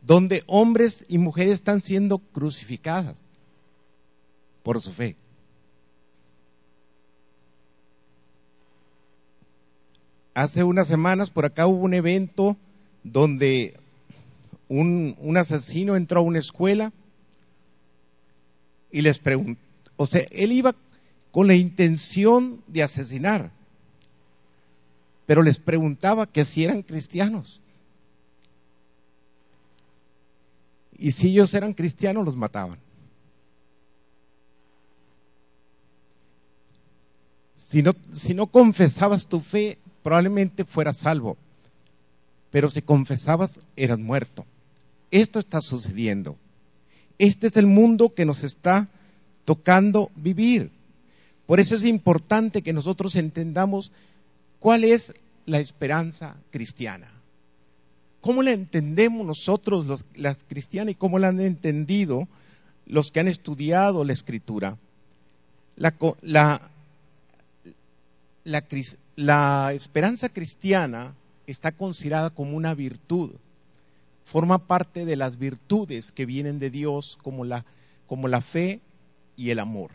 donde 0.03 0.43
hombres 0.47 1.05
y 1.09 1.19
mujeres 1.19 1.55
están 1.55 1.81
siendo 1.81 2.19
crucificadas 2.19 3.25
por 4.63 4.81
su 4.83 4.93
fe. 4.93 5.17
Hace 10.35 10.65
unas 10.65 10.89
semanas 10.89 11.31
por 11.31 11.45
acá 11.45 11.67
hubo 11.67 11.85
un 11.85 11.95
evento 11.95 12.57
donde 13.05 13.79
un, 14.69 15.17
un 15.21 15.37
asesino 15.37 15.97
entró 15.97 16.21
a 16.21 16.25
una 16.25 16.39
escuela 16.39 16.93
y 18.91 19.03
les 19.03 19.19
preguntó, 19.19 19.61
o 19.97 20.07
sea, 20.07 20.25
él 20.31 20.53
iba 20.53 20.75
con 21.31 21.47
la 21.47 21.55
intención 21.55 22.63
de 22.67 22.83
asesinar, 22.83 23.51
pero 25.27 25.43
les 25.43 25.59
preguntaba 25.59 26.27
que 26.27 26.45
si 26.45 26.65
eran 26.65 26.83
cristianos. 26.83 27.61
Y 30.97 31.13
si 31.13 31.29
ellos 31.29 31.53
eran 31.55 31.73
cristianos, 31.73 32.25
los 32.25 32.37
mataban. 32.37 32.79
Si 37.57 37.83
no, 37.83 37.93
si 38.15 38.35
no 38.35 38.47
confesabas 38.47 39.27
tu 39.27 39.41
fe, 39.41 39.79
probablemente 40.03 40.65
fueras 40.65 40.99
salvo. 40.99 41.37
Pero 42.51 42.69
si 42.71 42.83
confesabas, 42.83 43.61
eras 43.77 43.99
muerto. 43.99 44.45
Esto 45.11 45.39
está 45.39 45.61
sucediendo. 45.61 46.37
Este 47.19 47.47
es 47.47 47.57
el 47.57 47.67
mundo 47.67 48.15
que 48.15 48.25
nos 48.25 48.45
está 48.45 48.89
tocando 49.45 50.11
vivir. 50.17 50.71
Por 51.47 51.61
eso 51.61 51.75
es 51.75 51.85
importante 51.85 52.63
que 52.63 52.73
nosotros 52.73 53.17
entendamos 53.17 53.93
cuál 54.59 54.85
es 54.85 55.13
la 55.47 55.61
esperanza 55.61 56.37
cristiana. 56.51 57.09
¿Cómo 58.21 58.43
la 58.43 58.53
entendemos 58.53 59.27
nosotros 59.27 59.85
los, 59.85 60.05
las 60.15 60.37
cristianas 60.49 60.93
y 60.93 60.95
cómo 60.95 61.19
la 61.19 61.29
han 61.29 61.41
entendido 61.41 62.29
los 62.87 63.11
que 63.11 63.21
han 63.21 63.29
estudiado 63.29 64.05
la 64.05 64.13
escritura? 64.13 64.79
La, 65.77 65.95
la, 66.21 66.71
la, 68.45 68.63
la 69.23 69.73
esperanza 69.73 70.29
cristiana 70.29 71.15
está 71.47 71.73
considerada 71.73 72.31
como 72.31 72.57
una 72.57 72.75
virtud, 72.75 73.31
forma 74.25 74.67
parte 74.67 75.05
de 75.05 75.17
las 75.17 75.39
virtudes 75.39 76.13
que 76.13 76.27
vienen 76.27 76.59
de 76.59 76.71
Dios 76.71 77.19
como 77.23 77.45
la, 77.45 77.65
como 78.07 78.29
la 78.29 78.41
fe 78.41 78.81
y 79.37 79.51
el 79.51 79.59
amor. 79.59 79.91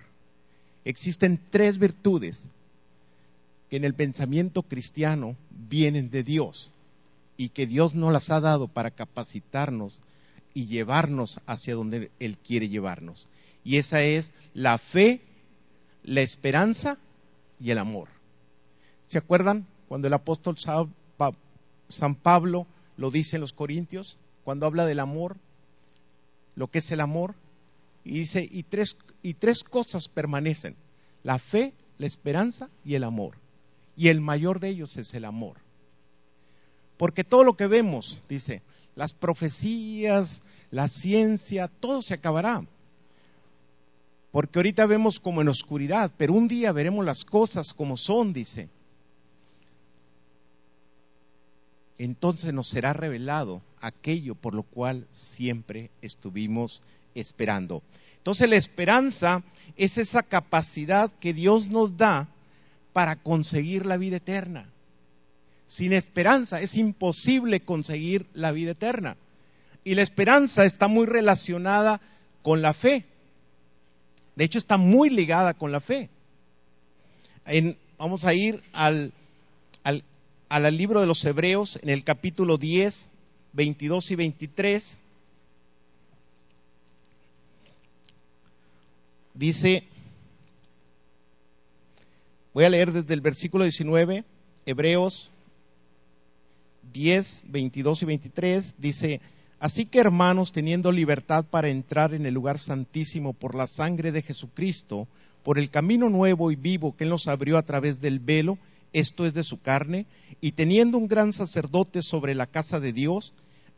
Existen 0.86 1.39
tres 1.50 1.77
virtudes 1.77 2.43
que 3.69 3.77
en 3.77 3.84
el 3.84 3.93
pensamiento 3.93 4.63
cristiano 4.63 5.36
vienen 5.50 6.10
de 6.10 6.24
Dios 6.24 6.72
y 7.36 7.50
que 7.50 7.67
Dios 7.67 7.93
nos 7.93 8.13
las 8.13 8.29
ha 8.29 8.39
dado 8.39 8.67
para 8.67 8.91
capacitarnos 8.91 10.00
y 10.53 10.67
llevarnos 10.67 11.39
hacia 11.46 11.75
donde 11.75 12.10
Él 12.19 12.38
quiere 12.38 12.69
llevarnos. 12.69 13.27
Y 13.63 13.77
esa 13.77 14.01
es 14.01 14.31
la 14.53 14.77
fe, 14.77 15.22
la 16.03 16.22
esperanza 16.22 16.98
y 17.60 17.72
el 17.72 17.77
amor. 17.77 18.16
¿Se 19.07 19.17
acuerdan 19.17 19.65
cuando 19.87 20.07
el 20.07 20.13
apóstol 20.13 20.57
San 20.59 22.15
Pablo 22.15 22.67
lo 22.97 23.09
dice 23.09 23.37
en 23.37 23.41
los 23.41 23.53
Corintios? 23.53 24.17
Cuando 24.43 24.65
habla 24.65 24.85
del 24.85 24.99
amor, 24.99 25.37
lo 26.55 26.67
que 26.67 26.79
es 26.79 26.91
el 26.91 26.99
amor, 26.99 27.33
y 28.03 28.19
dice, 28.19 28.47
y 28.49 28.63
tres, 28.63 28.97
y 29.21 29.33
tres 29.33 29.63
cosas 29.63 30.09
permanecen, 30.09 30.75
la 31.23 31.39
fe, 31.39 31.73
la 31.97 32.05
esperanza 32.05 32.69
y 32.83 32.95
el 32.95 33.05
amor. 33.05 33.37
Y 33.95 34.09
el 34.09 34.21
mayor 34.21 34.59
de 34.59 34.69
ellos 34.69 34.97
es 34.97 35.13
el 35.13 35.25
amor. 35.25 35.57
Porque 36.97 37.23
todo 37.23 37.43
lo 37.43 37.55
que 37.55 37.67
vemos, 37.67 38.21
dice, 38.27 38.61
las 38.95 39.13
profecías, 39.13 40.43
la 40.69 40.89
ciencia, 40.89 41.69
todo 41.69 42.01
se 42.01 42.13
acabará. 42.13 42.65
Porque 44.31 44.59
ahorita 44.59 44.85
vemos 44.85 45.19
como 45.19 45.41
en 45.41 45.47
oscuridad, 45.47 46.11
pero 46.17 46.33
un 46.33 46.47
día 46.47 46.73
veremos 46.73 47.05
las 47.05 47.23
cosas 47.23 47.73
como 47.73 47.95
son, 47.95 48.33
dice. 48.33 48.69
Entonces 51.98 52.53
nos 52.53 52.68
será 52.68 52.94
revelado 52.94 53.62
aquello 53.81 54.36
por 54.36 54.53
lo 54.53 54.64
cual 54.64 55.07
siempre 55.12 55.90
estuvimos 56.01 56.81
esperando. 57.16 57.81
Entonces 58.18 58.50
la 58.50 58.57
esperanza 58.57 59.44
es 59.75 59.98
esa 59.98 60.24
capacidad 60.24 61.12
que 61.20 61.33
Dios 61.33 61.70
nos 61.70 61.98
da 61.98 62.27
para 62.94 63.16
conseguir 63.16 63.86
la 63.86 63.98
vida 63.98 64.18
eterna. 64.18 64.70
Sin 65.68 65.94
esperanza 65.94 66.62
es 66.62 66.75
imposible 66.75 67.60
conseguir 67.60 68.25
la 68.33 68.51
vida 68.51 68.72
eterna. 68.72 69.18
Y 69.83 69.96
la 69.96 70.01
esperanza 70.01 70.66
está 70.66 70.88
muy 70.88 71.05
relacionada 71.05 72.01
con 72.42 72.62
la 72.62 72.74
fe. 72.74 73.05
De 74.36 74.44
hecho, 74.44 74.57
está 74.57 74.77
muy 74.77 75.10
ligada 75.10 75.53
con 75.53 75.72
la 75.72 75.79
fe. 75.79 76.10
vamos 77.98 78.25
a 78.25 78.33
ir 78.33 78.64
al, 78.72 79.12
al, 80.50 80.77
libro 80.77 81.01
de 81.01 81.07
los 81.07 81.24
Hebreos 81.25 81.79
en 81.81 81.90
el 81.90 82.03
capítulo 82.03 82.57
10, 82.57 83.07
22 83.53 84.12
y 84.12 84.16
23. 84.16 84.98
dice, 89.38 89.83
voy 92.53 92.64
a 92.64 92.70
leer 92.70 92.92
desde 92.92 93.14
el 93.14 93.22
versículo 93.22 93.64
19, 93.64 94.24
Hebreos 94.66 95.29
10, 96.92 97.44
22 97.48 98.01
y 98.01 98.05
23, 98.05 98.75
dice, 98.79 99.22
así 99.60 99.86
que 99.86 100.00
hermanos, 100.00 100.51
teniendo 100.51 100.92
libertad 100.92 101.46
para 101.46 101.70
entrar 101.70 102.16
en 102.16 102.25
el 102.25 102.33
lugar 102.33 102.57
santísimo 102.57 103.33
por 103.33 103.53
la 103.53 103.68
sangre 103.68 104.12
de 104.12 104.24
Jesucristo, 104.24 105.07
por 105.44 105.60
el 105.60 105.70
camino 105.70 106.10
nuevo 106.10 106.51
y 106.51 106.55
vivo 106.55 106.96
que 106.96 107.03
Él 107.03 107.12
nos 107.12 107.27
abrió 107.27 107.57
a 107.57 107.64
través 107.64 108.01
del 108.01 108.20
velo, 108.20 108.57
esto 108.94 109.25
es 109.25 109.33
de 109.33 109.44
su 109.44 109.62
carne, 109.62 110.07
y 110.41 110.51
teniendo 110.51 110.97
un 110.97 111.07
gran 111.07 111.33
sacerdote 111.33 112.01
sobre 112.01 112.35
la 112.35 112.47
casa 112.47 112.79
de 112.79 112.93
Dios, 112.93 113.33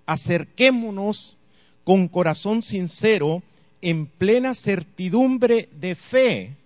acerquémonos 0.05 1.37
con 1.83 2.07
corazón 2.07 2.61
sincero, 2.61 3.41
en 3.81 4.07
plena 4.07 4.53
certidumbre 4.55 5.69
de 5.79 5.95
fe, 5.95 6.57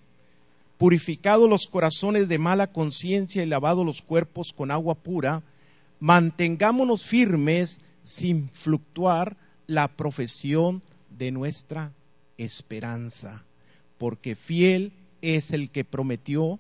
purificado 0.78 1.48
los 1.48 1.68
corazones 1.68 2.28
de 2.28 2.40
mala 2.40 2.68
conciencia 2.68 3.44
y 3.44 3.46
lavado 3.46 3.84
los 3.84 4.02
cuerpos 4.02 4.52
con 4.52 4.72
agua 4.72 4.96
pura, 4.96 5.44
mantengámonos 6.00 7.06
firmes 7.06 7.80
sin 8.04 8.50
fluctuar 8.50 9.38
la 9.68 9.88
profesión 9.88 10.82
de 11.10 11.32
nuestra 11.32 11.94
esperanza, 12.38 13.46
porque 13.98 14.36
fiel 14.36 14.92
es 15.22 15.52
el 15.52 15.70
que 15.70 15.86
prometió 15.86 16.60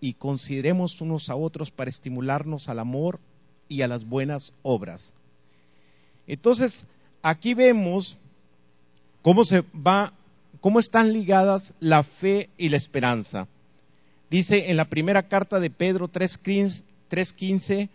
y 0.00 0.14
consideremos 0.14 1.00
unos 1.00 1.28
a 1.28 1.36
otros 1.36 1.70
para 1.70 1.90
estimularnos 1.90 2.68
al 2.68 2.78
amor 2.78 3.20
y 3.68 3.82
a 3.82 3.88
las 3.88 4.04
buenas 4.06 4.52
obras. 4.62 5.12
Entonces, 6.26 6.84
aquí 7.22 7.54
vemos 7.54 8.18
cómo 9.22 9.44
se 9.44 9.62
va, 9.74 10.12
cómo 10.60 10.80
están 10.80 11.12
ligadas 11.12 11.74
la 11.80 12.02
fe 12.02 12.50
y 12.56 12.68
la 12.70 12.76
esperanza. 12.76 13.46
Dice 14.30 14.70
en 14.70 14.76
la 14.76 14.86
primera 14.86 15.24
carta 15.28 15.60
de 15.60 15.70
Pedro 15.70 16.08
3.15, 16.08 17.88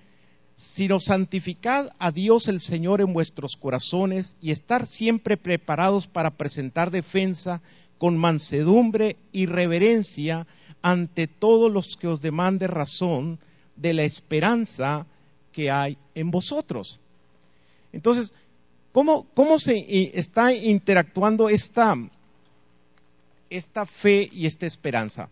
sino 0.56 1.00
santificad 1.00 1.92
a 1.98 2.12
Dios 2.12 2.48
el 2.48 2.62
Señor 2.62 3.02
en 3.02 3.14
vuestros 3.14 3.56
corazones 3.56 4.38
y 4.42 4.52
estar 4.52 4.86
siempre 4.86 5.38
preparados 5.38 6.08
para 6.08 6.32
presentar 6.32 6.92
defensa 6.92 7.62
con 7.98 8.18
mansedumbre 8.18 9.18
y 9.32 9.46
reverencia 9.46 10.48
ante 10.86 11.26
todos 11.28 11.72
los 11.72 11.98
que 11.98 12.08
os 12.08 12.22
demande 12.22 12.68
razón 12.68 13.40
de 13.76 13.94
la 13.94 14.04
esperanza 14.04 15.08
que 15.52 15.72
hay 15.72 15.98
en 16.14 16.30
vosotros. 16.30 17.00
Entonces, 17.92 18.34
¿Cómo, 18.96 19.60
se 19.60 20.18
está 20.18 20.54
interactuando 20.54 21.50
esta, 21.50 21.98
esta 23.50 23.86
fe 23.86 24.30
y 24.32 24.46
esta 24.46 24.66
esperanza? 24.66 25.28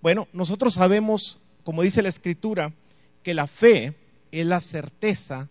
Bueno, 0.00 0.28
nosotros 0.32 0.74
sabemos, 0.74 1.40
como 1.64 1.82
dice 1.82 2.02
la 2.02 2.08
Escritura, 2.08 2.72
que 3.24 3.34
la 3.34 3.48
fe 3.48 3.96
es 4.30 4.46
la 4.46 4.60
certeza 4.60 5.48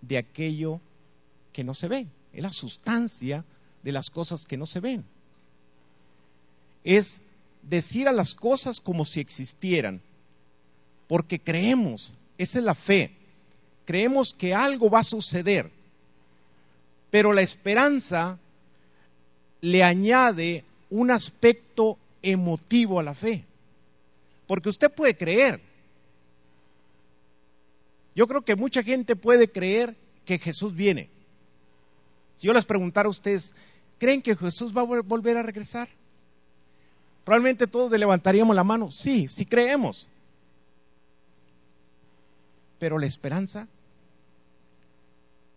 de 0.00 0.16
aquello 0.16 0.80
que 1.52 1.64
no 1.64 1.74
se 1.74 1.86
ve, 1.86 2.06
es 2.32 2.42
la 2.42 2.50
sustancia 2.50 3.44
de 3.82 3.92
las 3.92 4.08
cosas 4.08 4.46
que 4.46 4.56
no 4.56 4.64
se 4.64 4.80
ven. 4.80 5.04
Es 6.82 7.20
decir 7.70 8.08
a 8.08 8.12
las 8.12 8.34
cosas 8.34 8.80
como 8.80 9.06
si 9.06 9.20
existieran, 9.20 10.02
porque 11.08 11.38
creemos, 11.40 12.12
esa 12.36 12.58
es 12.58 12.64
la 12.64 12.74
fe, 12.74 13.12
creemos 13.86 14.34
que 14.34 14.52
algo 14.52 14.90
va 14.90 14.98
a 14.98 15.04
suceder 15.04 15.70
pero 17.10 17.32
la 17.32 17.42
esperanza 17.42 18.38
le 19.60 19.82
añade 19.82 20.64
un 20.88 21.10
aspecto 21.10 21.98
emotivo 22.22 23.00
a 23.00 23.02
la 23.02 23.14
fe. 23.14 23.44
Porque 24.46 24.68
usted 24.68 24.90
puede 24.90 25.16
creer. 25.16 25.60
Yo 28.14 28.26
creo 28.26 28.42
que 28.42 28.56
mucha 28.56 28.82
gente 28.82 29.16
puede 29.16 29.50
creer 29.50 29.96
que 30.24 30.38
Jesús 30.38 30.74
viene. 30.74 31.08
Si 32.36 32.46
yo 32.46 32.52
les 32.52 32.64
preguntara 32.64 33.06
a 33.06 33.10
ustedes, 33.10 33.54
¿creen 33.98 34.22
que 34.22 34.36
Jesús 34.36 34.76
va 34.76 34.82
a 34.82 35.02
volver 35.02 35.36
a 35.36 35.42
regresar? 35.42 35.88
Probablemente 37.30 37.68
todos 37.68 37.96
levantaríamos 37.96 38.56
la 38.56 38.64
mano. 38.64 38.90
Sí, 38.90 39.28
sí 39.28 39.46
creemos. 39.46 40.08
Pero 42.80 42.98
la 42.98 43.06
esperanza, 43.06 43.68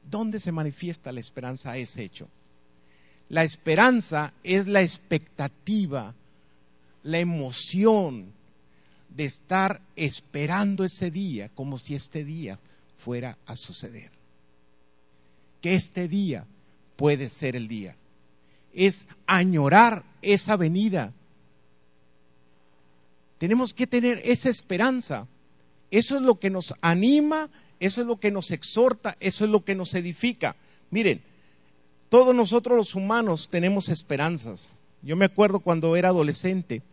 ¿dónde 0.08 0.40
se 0.40 0.52
manifiesta 0.52 1.12
la 1.12 1.20
esperanza 1.20 1.72
a 1.72 1.78
ese 1.78 2.04
hecho? 2.04 2.28
La 3.28 3.44
esperanza 3.44 4.34
es 4.44 4.68
la 4.68 4.84
expectativa, 4.84 6.14
la 7.02 7.18
emoción 7.18 8.34
de 9.10 9.26
estar 9.26 9.82
esperando 9.96 10.84
ese 10.84 11.10
día 11.10 11.50
como 11.56 11.80
si 11.80 11.96
este 11.96 12.24
día 12.24 12.60
fuera 13.00 13.40
a 13.48 13.56
suceder. 13.56 14.12
Que 15.60 15.74
este 15.74 16.08
día 16.08 16.46
puede 16.98 17.30
ser 17.30 17.56
el 17.56 17.68
día. 17.68 17.96
Es 18.76 19.08
añorar 19.26 20.04
esa 20.22 20.56
venida. 20.56 21.14
Tenemos 23.44 23.74
que 23.74 23.88
tener 23.88 24.22
esa 24.24 24.50
esperanza. 24.50 25.28
Eso 25.92 26.16
es 26.16 26.22
lo 26.22 26.40
que 26.40 26.50
nos 26.50 26.74
anima, 26.80 27.50
eso 27.82 28.00
es 28.00 28.08
lo 28.08 28.18
que 28.18 28.32
nos 28.32 28.52
exhorta, 28.52 29.18
eso 29.20 29.44
es 29.44 29.52
lo 29.52 29.66
que 29.66 29.76
nos 29.76 29.94
edifica. 29.96 30.56
Miren, 30.92 31.22
todos 32.08 32.34
nosotros 32.34 32.78
los 32.78 32.96
humanos 32.96 33.50
tenemos 33.50 33.90
esperanzas. 33.90 34.74
Yo 35.02 35.18
me 35.18 35.26
acuerdo 35.26 35.60
cuando 35.60 35.98
era 35.98 36.08
adolescente, 36.08 36.84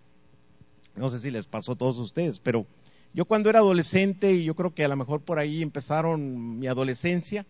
no 0.96 1.08
sé 1.08 1.20
si 1.20 1.30
les 1.30 1.46
pasó 1.46 1.70
a 1.70 1.76
todos 1.76 1.98
ustedes, 1.98 2.40
pero 2.40 2.66
yo 3.14 3.26
cuando 3.26 3.48
era 3.48 3.60
adolescente, 3.60 4.32
y 4.32 4.42
yo 4.42 4.56
creo 4.56 4.74
que 4.74 4.84
a 4.84 4.88
lo 4.88 4.96
mejor 4.96 5.20
por 5.20 5.38
ahí 5.38 5.62
empezaron 5.62 6.58
mi 6.58 6.66
adolescencia, 6.66 7.46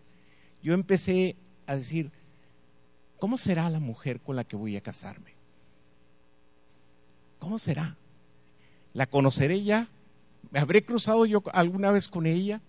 yo 0.61 0.75
empecé 0.75 1.35
a 1.65 1.75
decir, 1.75 2.11
¿cómo 3.17 3.39
será 3.39 3.67
la 3.71 3.79
mujer 3.79 4.19
con 4.19 4.35
la 4.35 4.43
que 4.43 4.57
voy 4.57 4.77
a 4.77 4.81
casarme? 4.81 5.31
¿Cómo 7.39 7.57
será? 7.57 7.97
¿La 8.93 9.05
conoceré 9.05 9.63
ya? 9.63 9.87
¿Me 10.51 10.59
habré 10.59 10.83
cruzado 10.83 11.25
yo 11.25 11.43
alguna 11.53 11.91
vez 11.91 12.07
con 12.09 12.25
ella? 12.25 12.61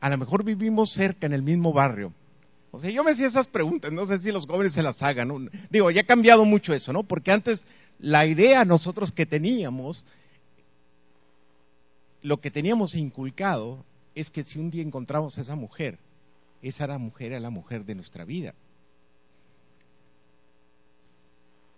A 0.00 0.08
lo 0.08 0.18
mejor 0.18 0.44
vivimos 0.44 0.90
cerca 0.90 1.26
en 1.26 1.32
el 1.32 1.42
mismo 1.42 1.72
barrio. 1.72 2.12
O 2.70 2.80
sea, 2.80 2.90
yo 2.90 3.04
me 3.04 3.10
hacía 3.10 3.26
esas 3.26 3.46
preguntas, 3.46 3.92
no 3.92 4.06
sé 4.06 4.18
si 4.18 4.32
los 4.32 4.46
jóvenes 4.46 4.72
se 4.72 4.82
las 4.82 5.02
hagan. 5.02 5.50
Digo, 5.68 5.90
ya 5.90 6.00
ha 6.00 6.06
cambiado 6.06 6.44
mucho 6.46 6.72
eso, 6.72 6.92
¿no? 6.92 7.02
Porque 7.02 7.30
antes 7.30 7.66
la 7.98 8.26
idea 8.26 8.64
nosotros 8.64 9.12
que 9.12 9.26
teníamos, 9.26 10.06
lo 12.22 12.40
que 12.40 12.50
teníamos 12.50 12.94
inculcado 12.94 13.84
es 14.14 14.30
que 14.30 14.42
si 14.42 14.58
un 14.58 14.70
día 14.70 14.82
encontramos 14.82 15.36
a 15.36 15.42
esa 15.42 15.54
mujer, 15.54 15.98
esa 16.62 16.84
era 16.84 16.96
mujer, 16.96 17.32
era 17.32 17.40
la 17.40 17.50
mujer 17.50 17.84
de 17.84 17.94
nuestra 17.94 18.24
vida. 18.24 18.54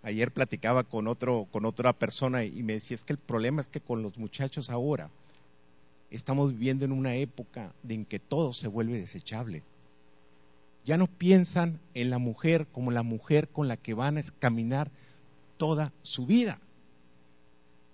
Ayer 0.05 0.31
platicaba 0.31 0.83
con 0.83 1.07
otro, 1.07 1.47
con 1.51 1.65
otra 1.65 1.91
persona 1.91 2.45
y 2.45 2.61
me 2.61 2.73
decía 2.73 2.93
es 2.93 3.03
que 3.03 3.13
el 3.13 3.17
problema 3.17 3.59
es 3.59 3.67
que 3.67 3.81
con 3.81 4.03
los 4.03 4.19
muchachos 4.19 4.69
ahora 4.69 5.09
estamos 6.11 6.51
viviendo 6.51 6.85
en 6.85 6.91
una 6.91 7.15
época 7.15 7.73
en 7.89 8.05
que 8.05 8.19
todo 8.19 8.53
se 8.53 8.67
vuelve 8.67 8.99
desechable. 8.99 9.63
Ya 10.85 10.99
no 10.99 11.07
piensan 11.07 11.79
en 11.95 12.11
la 12.11 12.19
mujer 12.19 12.67
como 12.71 12.91
la 12.91 13.01
mujer 13.01 13.47
con 13.47 13.67
la 13.67 13.77
que 13.77 13.95
van 13.95 14.19
a 14.19 14.23
caminar 14.37 14.91
toda 15.57 15.91
su 16.03 16.27
vida, 16.27 16.59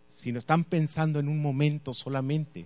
sino 0.09 0.37
están 0.37 0.65
pensando 0.65 1.17
en 1.21 1.29
un 1.29 1.41
momento 1.41 1.93
solamente, 1.93 2.65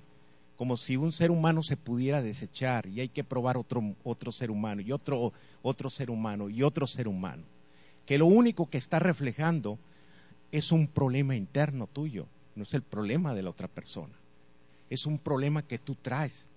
como 0.58 0.76
si 0.76 0.98
un 0.98 1.12
ser 1.12 1.30
humano 1.30 1.62
se 1.62 1.78
pudiera 1.78 2.24
desechar 2.24 2.88
y 2.88 3.00
hay 3.00 3.10
que 3.10 3.24
probar 3.24 3.58
otro, 3.58 3.94
otro 4.04 4.32
ser 4.32 4.50
humano 4.50 4.82
y 4.82 4.92
otro, 4.92 5.34
otro 5.62 5.92
ser 5.92 6.10
humano 6.10 6.50
y 6.50 6.64
otro 6.64 6.88
ser 6.88 7.08
humano, 7.08 7.44
que 8.06 8.18
lo 8.18 8.26
único 8.26 8.70
que 8.70 8.78
está 8.78 9.00
reflejando 9.00 9.80
es 10.52 10.72
un 10.72 10.88
problema 10.88 11.36
interno 11.36 11.88
tuyo, 11.88 12.28
no 12.56 12.64
es 12.64 12.74
el 12.74 12.82
problema 12.82 13.34
de 13.34 13.44
la 13.44 13.50
otra 13.50 13.68
persona, 13.68 14.14
es 14.90 15.06
un 15.06 15.18
problema 15.18 15.64
que 15.64 15.80
tú 15.80 15.96
traes, 15.96 16.48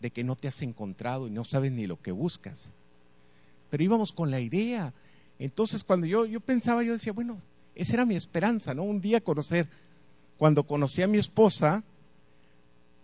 de 0.00 0.10
que 0.10 0.24
no 0.24 0.36
te 0.36 0.48
has 0.48 0.62
encontrado 0.62 1.26
y 1.26 1.30
no 1.30 1.44
sabes 1.44 1.72
ni 1.72 1.86
lo 1.86 2.00
que 2.00 2.12
buscas. 2.12 2.70
Pero 3.70 3.82
íbamos 3.82 4.12
con 4.12 4.30
la 4.30 4.40
idea 4.40 4.92
entonces 5.38 5.84
cuando 5.84 6.06
yo, 6.06 6.24
yo 6.26 6.40
pensaba, 6.40 6.82
yo 6.82 6.92
decía, 6.92 7.12
bueno, 7.12 7.40
esa 7.74 7.94
era 7.94 8.06
mi 8.06 8.16
esperanza, 8.16 8.74
¿no? 8.74 8.84
Un 8.84 9.00
día 9.00 9.20
conocer. 9.20 9.68
Cuando 10.38 10.64
conocí 10.64 11.02
a 11.02 11.08
mi 11.08 11.18
esposa, 11.18 11.82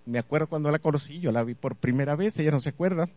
me 0.07 0.19
acuerdo 0.19 0.49
cuando 0.49 0.71
la 0.71 0.79
conocí, 0.79 1.21
yo 1.21 1.33
la 1.33 1.45
vi 1.45 1.55
por 1.55 1.77
primera 1.77 2.17
vez, 2.17 2.39
ella 2.39 2.51
no 2.51 2.61
se 2.61 2.71
acuerda. 2.71 3.09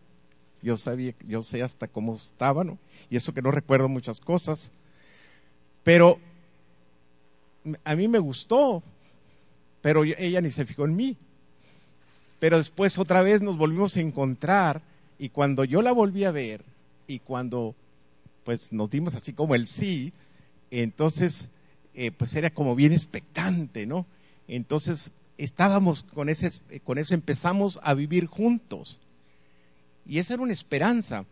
Yo 0.62 0.76
sabía, 0.76 1.14
yo 1.26 1.42
sé 1.42 1.62
hasta 1.62 1.86
cómo 1.88 2.14
estaba, 2.14 2.64
¿no? 2.64 2.78
Y 3.10 3.16
eso 3.16 3.32
que 3.32 3.42
no 3.42 3.50
recuerdo 3.50 3.88
muchas 3.88 4.20
cosas. 4.20 4.72
Pero 5.82 6.18
a 7.84 7.96
mí 7.96 8.08
me 8.08 8.18
gustó, 8.18 8.82
pero 9.82 10.04
ella 10.04 10.40
ni 10.40 10.50
se 10.50 10.66
fijó 10.66 10.84
en 10.84 10.96
mí. 10.96 11.16
Pero 12.38 12.58
después 12.58 12.98
otra 12.98 13.22
vez 13.22 13.40
nos 13.40 13.56
volvimos 13.56 13.96
a 13.96 14.00
encontrar 14.00 14.82
y 15.18 15.30
cuando 15.30 15.64
yo 15.64 15.82
la 15.82 15.92
volví 15.92 16.24
a 16.24 16.30
ver 16.30 16.64
y 17.06 17.20
cuando 17.20 17.74
pues 18.44 18.72
nos 18.72 18.90
dimos 18.90 19.14
así 19.14 19.32
como 19.32 19.54
el 19.54 19.66
sí, 19.66 20.12
entonces 20.70 21.48
eh, 21.94 22.10
pues 22.12 22.34
era 22.36 22.50
como 22.50 22.76
bien 22.76 22.92
expectante, 22.92 23.86
¿no? 23.86 24.06
Entonces 24.48 25.10
estábamos 25.38 26.02
con, 26.02 26.28
ese, 26.28 26.50
con 26.84 26.98
eso, 26.98 27.14
empezamos 27.14 27.80
a 27.82 27.94
vivir 27.94 28.26
juntos. 28.26 29.00
Y 30.08 30.18
esa 30.18 30.34
era 30.34 30.42
una 30.42 30.52
esperanza. 30.52 31.24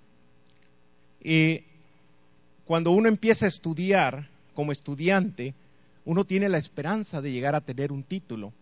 Eh, 1.21 1.65
cuando 2.65 2.91
uno 2.91 3.09
empieza 3.09 3.47
a 3.47 3.49
estudiar 3.49 4.29
como 4.55 4.73
estudiante, 4.73 5.55
uno 6.05 6.25
tiene 6.25 6.49
la 6.49 6.59
esperanza 6.59 7.21
de 7.21 7.33
llegar 7.33 7.55
a 7.55 7.61
tener 7.61 7.93
un 7.93 8.03
título. 8.03 8.53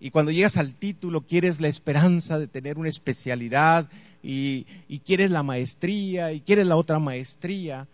Y 0.00 0.10
cuando 0.10 0.32
llegas 0.32 0.56
al 0.56 0.74
título, 0.74 1.22
quieres 1.22 1.60
la 1.60 1.68
esperanza 1.68 2.38
de 2.38 2.46
tener 2.46 2.78
una 2.78 2.88
especialidad 2.88 3.88
y, 4.22 4.66
quieres 5.04 5.30
la 5.30 5.42
maestría 5.42 6.32
y 6.32 6.40
quieres 6.40 6.66
la 6.66 6.76
otra 6.76 6.98
maestría, 6.98 7.86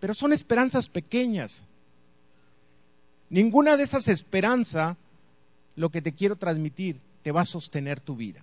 pero 0.00 0.14
son 0.14 0.32
esperanzas 0.32 0.88
pequeñas. 0.88 1.62
Ninguna 3.28 3.76
de 3.76 3.84
esas 3.84 4.08
esperanzas, 4.08 4.96
lo 5.74 5.90
que 5.90 6.02
te 6.02 6.12
quiero 6.12 6.36
transmitir, 6.36 6.96
te 7.22 7.32
va 7.32 7.42
a 7.42 7.46
sostener 7.46 8.00
tu 8.00 8.16
vida. 8.16 8.42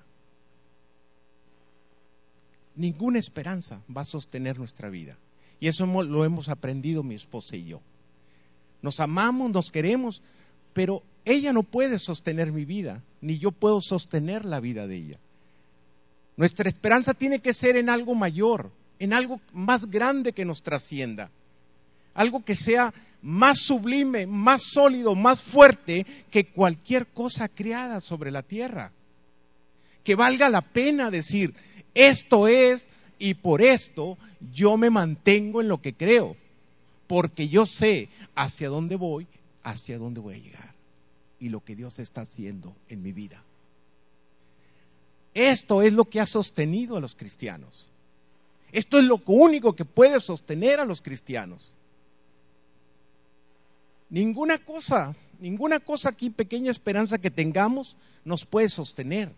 Ninguna 2.76 3.20
esperanza 3.20 3.82
va 3.96 4.02
a 4.02 4.06
sostener 4.06 4.58
nuestra 4.58 4.90
vida. 4.90 5.18
Y 5.60 5.68
eso 5.68 5.86
lo 5.86 6.26
hemos 6.26 6.50
aprendido 6.50 7.04
mi 7.04 7.16
esposa 7.16 7.56
y 7.56 7.66
yo. 7.66 7.82
Nos 8.82 9.00
amamos, 9.00 9.52
nos 9.52 9.72
queremos, 9.72 10.22
pero 10.74 11.04
ella 11.26 11.54
no 11.54 11.64
puede 11.64 12.00
sostener 12.00 12.52
mi 12.52 12.66
vida, 12.66 13.02
ni 13.22 13.38
yo 13.40 13.52
puedo 13.52 13.80
sostener 13.80 14.44
la 14.44 14.60
vida 14.60 14.88
de 14.88 14.96
ella. 14.98 15.20
Nuestra 16.36 16.68
esperanza 16.68 17.14
tiene 17.14 17.40
que 17.40 17.54
ser 17.54 17.78
en 17.78 17.90
algo 17.90 18.16
mayor, 18.16 18.72
en 19.00 19.14
algo 19.14 19.40
más 19.54 19.90
grande 19.90 20.34
que 20.34 20.46
nos 20.46 20.64
trascienda. 20.64 21.30
Algo 22.14 22.44
que 22.44 22.56
sea 22.56 22.94
más 23.22 23.60
sublime, 23.60 24.28
más 24.28 24.64
sólido, 24.64 25.16
más 25.16 25.42
fuerte 25.42 26.06
que 26.30 26.46
cualquier 26.48 27.08
cosa 27.08 27.48
creada 27.48 28.02
sobre 28.02 28.32
la 28.32 28.44
tierra. 28.44 28.92
Que 30.04 30.16
valga 30.16 30.50
la 30.50 30.62
pena 30.62 31.10
decir, 31.10 31.54
esto 31.94 32.48
es 32.48 32.90
y 33.20 33.36
por 33.36 33.62
esto 33.62 34.18
yo 34.52 34.78
me 34.78 34.90
mantengo 34.90 35.62
en 35.62 35.68
lo 35.68 35.82
que 35.82 35.94
creo, 35.94 36.36
porque 37.08 37.48
yo 37.48 37.66
sé 37.66 38.10
hacia 38.36 38.70
dónde 38.70 38.96
voy, 38.96 39.28
hacia 39.64 39.98
dónde 39.98 40.20
voy 40.20 40.36
a 40.36 40.40
llegar 40.40 40.74
y 41.40 41.50
lo 41.50 41.64
que 41.64 41.76
Dios 41.76 42.00
está 42.00 42.22
haciendo 42.22 42.76
en 42.90 43.02
mi 43.02 43.12
vida. 43.12 43.44
Esto 45.34 45.82
es 45.82 45.94
lo 45.94 46.06
que 46.06 46.20
ha 46.20 46.26
sostenido 46.26 46.96
a 46.96 47.00
los 47.00 47.16
cristianos. 47.16 47.88
Esto 48.72 49.00
es 49.00 49.06
lo 49.06 49.22
único 49.26 49.76
que 49.76 49.86
puede 49.86 50.20
sostener 50.20 50.80
a 50.80 50.86
los 50.86 51.02
cristianos. 51.02 51.72
Ninguna 54.10 54.60
cosa, 54.60 55.16
ninguna 55.40 55.80
cosa 55.80 56.10
aquí, 56.10 56.30
pequeña 56.30 56.72
esperanza 56.72 57.18
que 57.18 57.32
tengamos, 57.32 57.96
nos 58.26 58.46
puede 58.46 58.70
sostener. 58.70 59.32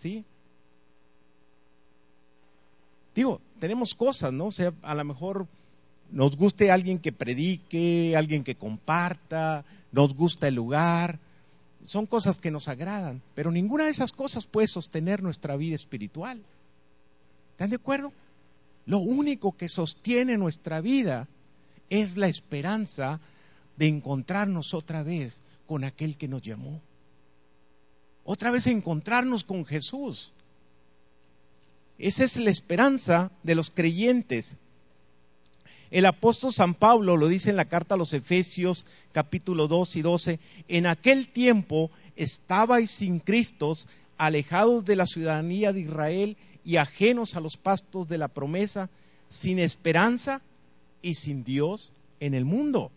¿Sí? 0.00 0.24
Digo, 3.14 3.40
tenemos 3.60 3.94
cosas, 3.94 4.32
¿no? 4.32 4.46
O 4.46 4.52
sea, 4.52 4.72
a 4.82 4.94
lo 4.94 5.04
mejor 5.04 5.46
nos 6.10 6.36
guste 6.36 6.70
alguien 6.70 6.98
que 6.98 7.12
predique, 7.12 8.14
alguien 8.16 8.44
que 8.44 8.54
comparta, 8.54 9.64
nos 9.92 10.14
gusta 10.14 10.48
el 10.48 10.54
lugar, 10.54 11.18
son 11.84 12.06
cosas 12.06 12.38
que 12.38 12.50
nos 12.50 12.68
agradan, 12.68 13.22
pero 13.34 13.50
ninguna 13.50 13.84
de 13.84 13.90
esas 13.90 14.12
cosas 14.12 14.46
puede 14.46 14.66
sostener 14.66 15.22
nuestra 15.22 15.56
vida 15.56 15.76
espiritual. 15.76 16.42
¿Están 17.52 17.70
de 17.70 17.76
acuerdo? 17.76 18.12
Lo 18.86 18.98
único 18.98 19.52
que 19.52 19.68
sostiene 19.68 20.36
nuestra 20.36 20.80
vida 20.80 21.28
es 21.90 22.16
la 22.16 22.28
esperanza 22.28 23.20
de 23.76 23.86
encontrarnos 23.86 24.74
otra 24.74 25.02
vez 25.02 25.42
con 25.66 25.84
aquel 25.84 26.16
que 26.16 26.28
nos 26.28 26.42
llamó. 26.42 26.80
Otra 28.24 28.50
vez 28.50 28.66
encontrarnos 28.66 29.44
con 29.44 29.64
Jesús. 29.64 30.32
Esa 31.98 32.24
es 32.24 32.36
la 32.36 32.50
esperanza 32.50 33.30
de 33.42 33.54
los 33.54 33.70
creyentes. 33.70 34.56
El 35.90 36.06
apóstol 36.06 36.52
San 36.52 36.74
Pablo 36.74 37.16
lo 37.16 37.28
dice 37.28 37.50
en 37.50 37.56
la 37.56 37.66
carta 37.66 37.94
a 37.94 37.98
los 37.98 38.12
Efesios 38.12 38.84
capítulo 39.12 39.68
2 39.68 39.96
y 39.96 40.02
12, 40.02 40.40
en 40.66 40.86
aquel 40.86 41.28
tiempo 41.28 41.90
estabais 42.16 42.90
sin 42.90 43.20
Cristo, 43.20 43.76
alejados 44.18 44.84
de 44.84 44.96
la 44.96 45.06
ciudadanía 45.06 45.72
de 45.72 45.80
Israel 45.80 46.36
y 46.64 46.76
ajenos 46.76 47.36
a 47.36 47.40
los 47.40 47.56
pastos 47.56 48.08
de 48.08 48.18
la 48.18 48.28
promesa, 48.28 48.90
sin 49.28 49.60
esperanza 49.60 50.40
y 51.00 51.14
sin 51.14 51.44
Dios 51.44 51.92
en 52.18 52.34
el 52.34 52.44
mundo. 52.44 52.90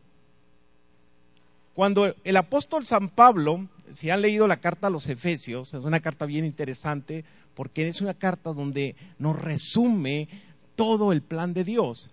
Cuando 1.75 2.15
el 2.23 2.37
apóstol 2.37 2.87
San 2.87 3.09
Pablo, 3.09 3.67
si 3.93 4.09
han 4.09 4.23
leído 4.23 4.47
la 4.47 4.57
carta 4.57 4.87
a 4.87 4.89
los 4.89 5.07
Efesios, 5.07 5.75
es 5.75 5.83
una 5.83 5.99
carta 5.99 6.25
bien 6.25 6.45
interesante 6.45 7.25
porque 7.57 7.87
es 7.87 8.01
una 8.01 8.13
carta 8.13 8.53
donde 8.53 8.95
nos 9.17 9.35
resume 9.35 10.29
todo 10.75 11.11
el 11.11 11.23
plan 11.23 11.55
de 11.55 11.63
Dios. 11.63 12.11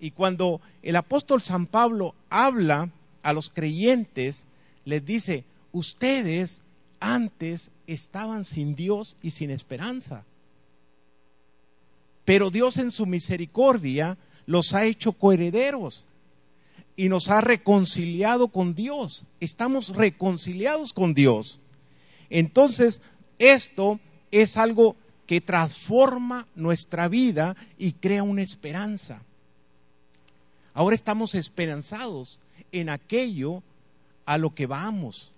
Y 0.00 0.12
cuando 0.12 0.62
el 0.82 0.96
apóstol 0.96 1.42
San 1.42 1.66
Pablo 1.66 2.14
habla 2.30 2.88
a 3.22 3.34
los 3.34 3.50
creyentes, 3.50 4.46
les 4.86 5.04
dice, 5.04 5.44
ustedes 5.72 6.62
antes 6.98 7.70
estaban 7.86 8.44
sin 8.44 8.74
Dios 8.74 9.18
y 9.20 9.32
sin 9.32 9.50
esperanza. 9.50 10.24
Pero 12.24 12.48
Dios 12.48 12.78
en 12.78 12.90
su 12.90 13.04
misericordia 13.04 14.16
los 14.46 14.72
ha 14.72 14.86
hecho 14.86 15.12
coherederos 15.12 16.06
y 16.96 17.10
nos 17.10 17.28
ha 17.28 17.42
reconciliado 17.42 18.48
con 18.48 18.74
Dios. 18.74 19.26
Estamos 19.40 19.90
reconciliados 19.90 20.94
con 20.94 21.12
Dios. 21.12 21.60
Entonces, 22.30 23.02
esto 23.38 24.00
es 24.30 24.56
algo 24.56 24.96
que 25.26 25.40
transforma 25.40 26.46
nuestra 26.54 27.08
vida 27.08 27.56
y 27.78 27.92
crea 27.92 28.22
una 28.22 28.42
esperanza. 28.42 29.22
Ahora 30.74 30.94
estamos 30.94 31.34
esperanzados 31.34 32.40
en 32.72 32.88
aquello 32.88 33.62
a 34.24 34.38
lo 34.38 34.54
que 34.54 34.66
vamos, 34.66 35.32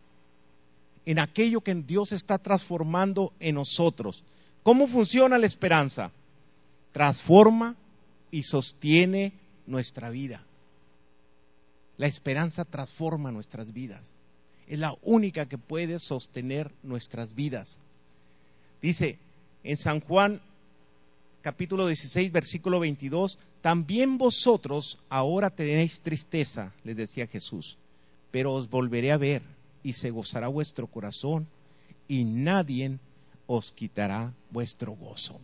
en 1.04 1.18
aquello 1.18 1.60
que 1.60 1.74
Dios 1.74 2.12
está 2.12 2.38
transformando 2.38 3.32
en 3.40 3.56
nosotros. 3.56 4.22
¿Cómo 4.62 4.86
funciona 4.86 5.38
la 5.38 5.46
esperanza? 5.46 6.12
Transforma 6.92 7.76
y 8.30 8.44
sostiene 8.44 9.32
nuestra 9.66 10.10
vida. 10.10 10.42
La 11.96 12.06
esperanza 12.06 12.64
transforma 12.64 13.32
nuestras 13.32 13.72
vidas. 13.72 14.14
Es 14.66 14.78
la 14.78 14.96
única 15.02 15.46
que 15.46 15.58
puede 15.58 15.98
sostener 15.98 16.72
nuestras 16.82 17.34
vidas. 17.34 17.78
Dice 18.82 19.16
en 19.62 19.76
San 19.76 20.00
Juan 20.00 20.40
capítulo 21.40 21.86
16, 21.86 22.32
versículo 22.32 22.80
22, 22.80 23.38
también 23.60 24.18
vosotros 24.18 24.98
ahora 25.08 25.50
tenéis 25.50 26.00
tristeza, 26.00 26.72
les 26.82 26.96
decía 26.96 27.28
Jesús, 27.28 27.78
pero 28.32 28.52
os 28.52 28.68
volveré 28.68 29.12
a 29.12 29.16
ver 29.16 29.42
y 29.84 29.92
se 29.92 30.10
gozará 30.10 30.48
vuestro 30.48 30.88
corazón 30.88 31.46
y 32.08 32.24
nadie 32.24 32.98
os 33.46 33.70
quitará 33.70 34.32
vuestro 34.50 34.92
gozo. 34.92 35.40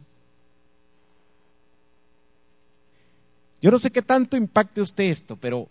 Yo 3.61 3.70
no 3.70 3.79
sé 3.79 3.90
qué 3.90 4.03
tanto 4.03 4.37
impacte 4.37 4.81
usted 4.81 5.05
esto, 5.05 5.37
pero 5.37 5.68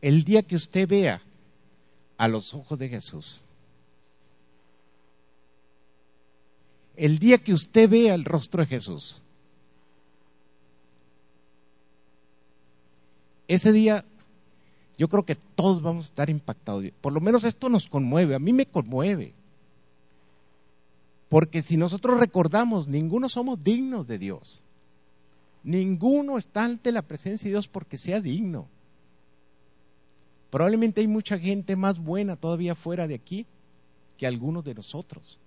el 0.00 0.24
día 0.24 0.42
que 0.42 0.56
usted 0.56 0.88
vea 0.88 1.22
a 2.16 2.28
los 2.28 2.54
ojos 2.54 2.78
de 2.78 2.88
Jesús, 2.88 3.40
el 6.98 7.20
día 7.20 7.38
que 7.38 7.52
usted 7.52 7.88
vea 7.88 8.14
el 8.14 8.24
rostro 8.24 8.60
de 8.60 8.66
Jesús, 8.66 9.22
ese 13.46 13.70
día 13.72 14.04
yo 14.98 15.08
creo 15.08 15.24
que 15.24 15.36
todos 15.36 15.80
vamos 15.80 16.06
a 16.06 16.08
estar 16.08 16.28
impactados. 16.28 16.84
Por 17.00 17.12
lo 17.12 17.20
menos 17.20 17.44
esto 17.44 17.68
nos 17.68 17.86
conmueve, 17.86 18.34
a 18.34 18.40
mí 18.40 18.52
me 18.52 18.66
conmueve. 18.66 19.32
Porque 21.28 21.62
si 21.62 21.76
nosotros 21.76 22.18
recordamos, 22.18 22.88
ninguno 22.88 23.28
somos 23.28 23.62
dignos 23.62 24.08
de 24.08 24.18
Dios. 24.18 24.60
Ninguno 25.62 26.36
está 26.36 26.64
ante 26.64 26.90
la 26.90 27.02
presencia 27.02 27.46
de 27.46 27.52
Dios 27.52 27.68
porque 27.68 27.96
sea 27.96 28.20
digno. 28.20 28.66
Probablemente 30.50 31.00
hay 31.00 31.06
mucha 31.06 31.38
gente 31.38 31.76
más 31.76 32.00
buena 32.00 32.34
todavía 32.34 32.74
fuera 32.74 33.06
de 33.06 33.14
aquí 33.14 33.46
que 34.16 34.26
algunos 34.26 34.64
de 34.64 34.74
nosotros. 34.74 35.38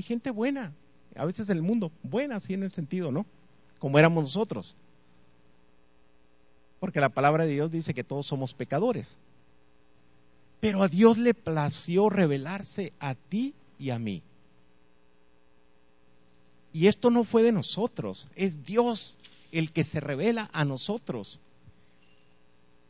Hay 0.00 0.04
gente 0.04 0.30
buena, 0.30 0.72
a 1.14 1.26
veces 1.26 1.50
en 1.50 1.58
el 1.58 1.62
mundo, 1.62 1.92
buena 2.02 2.36
así 2.36 2.54
en 2.54 2.62
el 2.62 2.72
sentido, 2.72 3.12
¿no? 3.12 3.26
Como 3.78 3.98
éramos 3.98 4.24
nosotros. 4.24 4.74
Porque 6.78 7.00
la 7.00 7.10
palabra 7.10 7.44
de 7.44 7.52
Dios 7.52 7.70
dice 7.70 7.92
que 7.92 8.02
todos 8.02 8.26
somos 8.26 8.54
pecadores. 8.54 9.18
Pero 10.58 10.82
a 10.82 10.88
Dios 10.88 11.18
le 11.18 11.34
plació 11.34 12.08
revelarse 12.08 12.94
a 12.98 13.14
ti 13.14 13.52
y 13.78 13.90
a 13.90 13.98
mí. 13.98 14.22
Y 16.72 16.86
esto 16.86 17.10
no 17.10 17.24
fue 17.24 17.42
de 17.42 17.52
nosotros, 17.52 18.26
es 18.36 18.64
Dios 18.64 19.18
el 19.52 19.70
que 19.70 19.84
se 19.84 20.00
revela 20.00 20.48
a 20.54 20.64
nosotros. 20.64 21.40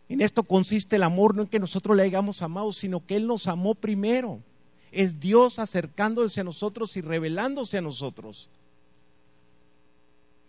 En 0.08 0.20
esto 0.20 0.44
consiste 0.44 0.94
el 0.94 1.02
amor, 1.02 1.34
no 1.34 1.42
en 1.42 1.48
que 1.48 1.58
nosotros 1.58 1.96
le 1.96 2.04
hayamos 2.04 2.40
amado, 2.42 2.72
sino 2.72 3.04
que 3.04 3.16
Él 3.16 3.26
nos 3.26 3.48
amó 3.48 3.74
primero. 3.74 4.44
Es 4.92 5.20
Dios 5.20 5.58
acercándose 5.58 6.40
a 6.40 6.44
nosotros 6.44 6.96
y 6.96 7.00
revelándose 7.00 7.78
a 7.78 7.82
nosotros 7.82 8.48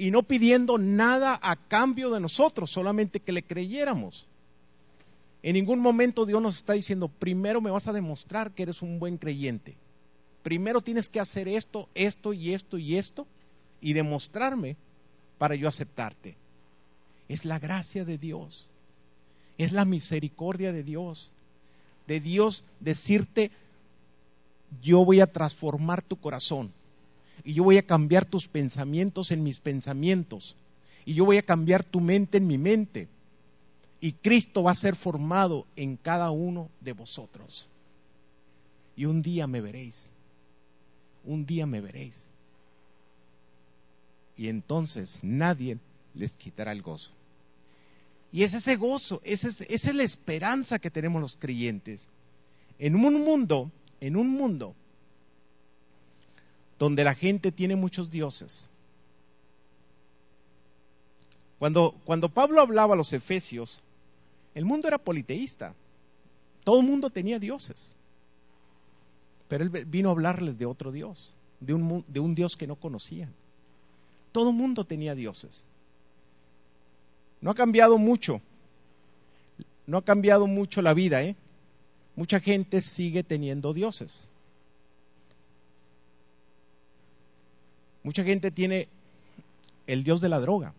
y 0.02 0.10
no 0.10 0.24
pidiendo 0.24 0.80
nada 0.80 1.40
a 1.44 1.56
cambio 1.56 2.10
de 2.10 2.20
nosotros, 2.20 2.72
solamente 2.72 3.20
que 3.20 3.32
le 3.32 3.44
creyéramos. 3.44 4.26
En 5.44 5.54
ningún 5.54 5.80
momento 5.80 6.26
Dios 6.26 6.42
nos 6.42 6.56
está 6.56 6.74
diciendo, 6.74 7.08
primero 7.08 7.62
me 7.62 7.70
vas 7.70 7.88
a 7.88 7.94
demostrar 7.94 8.50
que 8.50 8.64
eres 8.64 8.82
un 8.82 8.98
buen 8.98 9.20
creyente. 9.20 9.76
Primero 10.42 10.82
tienes 10.82 11.08
que 11.08 11.20
hacer 11.20 11.48
esto, 11.48 11.88
esto 11.94 12.34
y 12.34 12.56
esto 12.56 12.80
y 12.80 12.98
esto 12.98 13.28
y 13.80 13.94
demostrarme 13.94 14.76
para 15.38 15.54
yo 15.54 15.68
aceptarte. 15.68 16.36
Es 17.30 17.46
la 17.46 17.60
gracia 17.60 18.04
de 18.04 18.18
Dios. 18.18 18.68
Es 19.60 19.72
la 19.72 19.86
misericordia 19.86 20.72
de 20.72 20.82
Dios. 20.82 21.32
De 22.08 22.20
Dios 22.20 22.64
decirte, 22.80 23.52
yo 24.82 25.04
voy 25.04 25.20
a 25.20 25.32
transformar 25.32 26.02
tu 26.02 26.16
corazón 26.16 26.72
y 27.44 27.54
yo 27.54 27.64
voy 27.64 27.78
a 27.78 27.86
cambiar 27.86 28.26
tus 28.26 28.48
pensamientos 28.48 29.32
en 29.32 29.44
mis 29.44 29.60
pensamientos 29.60 30.56
y 31.06 31.14
yo 31.14 31.26
voy 31.26 31.38
a 31.38 31.44
cambiar 31.44 31.84
tu 31.84 32.00
mente 32.00 32.38
en 32.38 32.48
mi 32.48 32.58
mente 32.58 33.08
y 34.00 34.14
Cristo 34.14 34.64
va 34.64 34.72
a 34.72 34.76
ser 34.76 34.96
formado 34.96 35.68
en 35.76 35.96
cada 35.96 36.32
uno 36.32 36.70
de 36.82 36.94
vosotros. 36.94 37.68
Y 38.96 39.06
un 39.06 39.22
día 39.22 39.46
me 39.46 39.62
veréis, 39.62 40.10
un 41.24 41.46
día 41.46 41.68
me 41.68 41.82
veréis. 41.82 42.20
Y 44.36 44.48
entonces 44.48 45.20
nadie 45.22 45.78
les 46.16 46.34
quitará 46.34 46.72
el 46.72 46.82
gozo. 46.82 47.12
Y 48.32 48.44
es 48.44 48.54
ese 48.56 48.76
gozo, 48.76 49.22
esa 49.24 49.50
es, 49.50 49.62
esa 49.62 49.90
es 49.90 49.96
la 49.96 50.04
esperanza 50.04 50.80
que 50.80 50.90
tenemos 50.90 51.22
los 51.22 51.36
creyentes. 51.36 52.08
En 52.80 52.96
un 52.96 53.24
mundo, 53.24 53.70
en 54.02 54.18
un 54.18 54.30
mundo 54.30 54.76
donde 56.78 57.04
la 57.04 57.14
gente 57.14 57.52
tiene 57.52 57.76
muchos 57.76 58.10
dioses. 58.10 58.66
Cuando, 61.60 61.94
cuando 62.06 62.28
Pablo 62.28 62.60
hablaba 62.60 62.96
a 62.96 62.98
los 62.98 63.14
efesios, 63.14 63.80
el 64.56 64.66
mundo 64.66 64.88
era 64.88 64.98
politeísta. 64.98 65.76
Todo 66.64 66.80
el 66.80 66.88
mundo 66.88 67.12
tenía 67.12 67.38
dioses. 67.38 67.92
Pero 69.48 69.64
él 69.64 69.70
vino 69.86 70.10
a 70.10 70.14
hablarles 70.14 70.58
de 70.58 70.66
otro 70.66 70.92
Dios, 70.92 71.32
de 71.60 71.76
un, 71.76 72.04
de 72.08 72.20
un 72.20 72.34
Dios 72.34 72.58
que 72.58 72.66
no 72.66 72.76
conocían. 72.76 73.32
Todo 74.32 74.50
el 74.50 74.56
mundo 74.56 74.84
tenía 74.86 75.14
dioses. 75.14 75.64
No 77.42 77.52
ha 77.52 77.56
cambiado 77.56 78.00
mucho. 78.00 78.42
No 79.86 80.00
ha 80.00 80.02
cambiado 80.04 80.48
mucho 80.48 80.82
la 80.82 80.96
vida, 80.96 81.22
¿eh? 81.22 81.36
Mucha 82.16 82.40
gente 82.40 82.82
sigue 82.82 83.24
teniendo 83.24 83.74
dioses. 83.74 84.26
Mucha 88.04 88.24
gente 88.24 88.52
tiene 88.52 88.90
el 89.88 90.04
Dios 90.04 90.22
de 90.22 90.30
la 90.30 90.40
droga, 90.40 90.74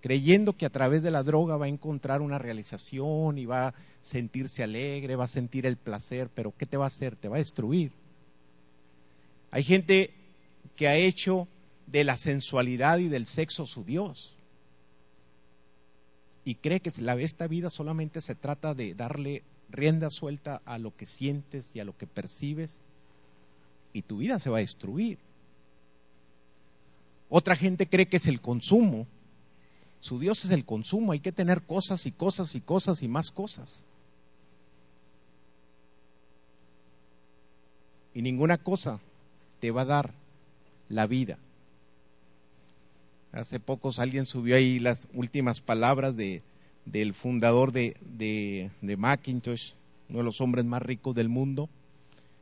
creyendo 0.00 0.54
que 0.54 0.66
a 0.66 0.70
través 0.70 1.02
de 1.02 1.10
la 1.10 1.22
droga 1.22 1.56
va 1.56 1.66
a 1.66 1.68
encontrar 1.68 2.20
una 2.20 2.38
realización 2.38 3.38
y 3.38 3.46
va 3.46 3.68
a 3.68 3.74
sentirse 4.00 4.62
alegre, 4.62 5.16
va 5.16 5.24
a 5.24 5.28
sentir 5.28 5.66
el 5.66 5.76
placer, 5.76 6.30
pero 6.34 6.52
¿qué 6.56 6.66
te 6.66 6.76
va 6.76 6.84
a 6.84 6.88
hacer? 6.88 7.16
Te 7.16 7.28
va 7.28 7.36
a 7.36 7.40
destruir. 7.40 7.92
Hay 9.50 9.62
gente 9.62 10.12
que 10.76 10.88
ha 10.88 10.96
hecho 10.96 11.48
de 11.86 12.04
la 12.04 12.16
sensualidad 12.16 12.98
y 12.98 13.08
del 13.08 13.26
sexo 13.26 13.66
su 13.66 13.84
Dios 13.84 14.34
y 16.48 16.54
cree 16.54 16.80
que 16.80 16.90
esta 16.90 17.46
vida 17.46 17.68
solamente 17.68 18.22
se 18.22 18.34
trata 18.34 18.74
de 18.74 18.94
darle 18.94 19.42
rienda 19.70 20.10
suelta 20.10 20.62
a 20.64 20.78
lo 20.78 20.96
que 20.96 21.06
sientes 21.06 21.74
y 21.74 21.80
a 21.80 21.84
lo 21.84 21.96
que 21.96 22.06
percibes 22.06 22.80
y 23.92 24.02
tu 24.02 24.18
vida 24.18 24.38
se 24.38 24.50
va 24.50 24.58
a 24.58 24.60
destruir. 24.60 25.18
Otra 27.28 27.56
gente 27.56 27.86
cree 27.86 28.06
que 28.06 28.16
es 28.16 28.26
el 28.26 28.40
consumo. 28.40 29.06
Su 30.00 30.18
Dios 30.18 30.44
es 30.44 30.50
el 30.50 30.64
consumo. 30.64 31.12
Hay 31.12 31.20
que 31.20 31.32
tener 31.32 31.62
cosas 31.62 32.06
y 32.06 32.12
cosas 32.12 32.54
y 32.54 32.60
cosas 32.60 33.02
y 33.02 33.08
más 33.08 33.30
cosas. 33.30 33.82
Y 38.14 38.22
ninguna 38.22 38.58
cosa 38.58 38.98
te 39.60 39.70
va 39.70 39.82
a 39.82 39.86
dar 39.86 40.14
la 40.88 41.06
vida. 41.06 41.38
Hace 43.32 43.60
pocos 43.60 43.98
alguien 43.98 44.24
subió 44.24 44.56
ahí 44.56 44.78
las 44.78 45.06
últimas 45.12 45.60
palabras 45.60 46.16
de, 46.16 46.42
del 46.90 47.14
fundador 47.14 47.72
de, 47.72 47.96
de, 48.00 48.70
de 48.80 48.96
Macintosh, 48.96 49.72
uno 50.08 50.18
de 50.18 50.24
los 50.24 50.40
hombres 50.40 50.64
más 50.64 50.82
ricos 50.82 51.14
del 51.14 51.28
mundo, 51.28 51.68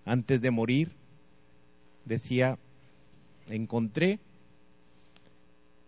antes 0.04 0.40
de 0.40 0.50
morir, 0.50 0.92
decía, 2.04 2.58
encontré 3.48 4.20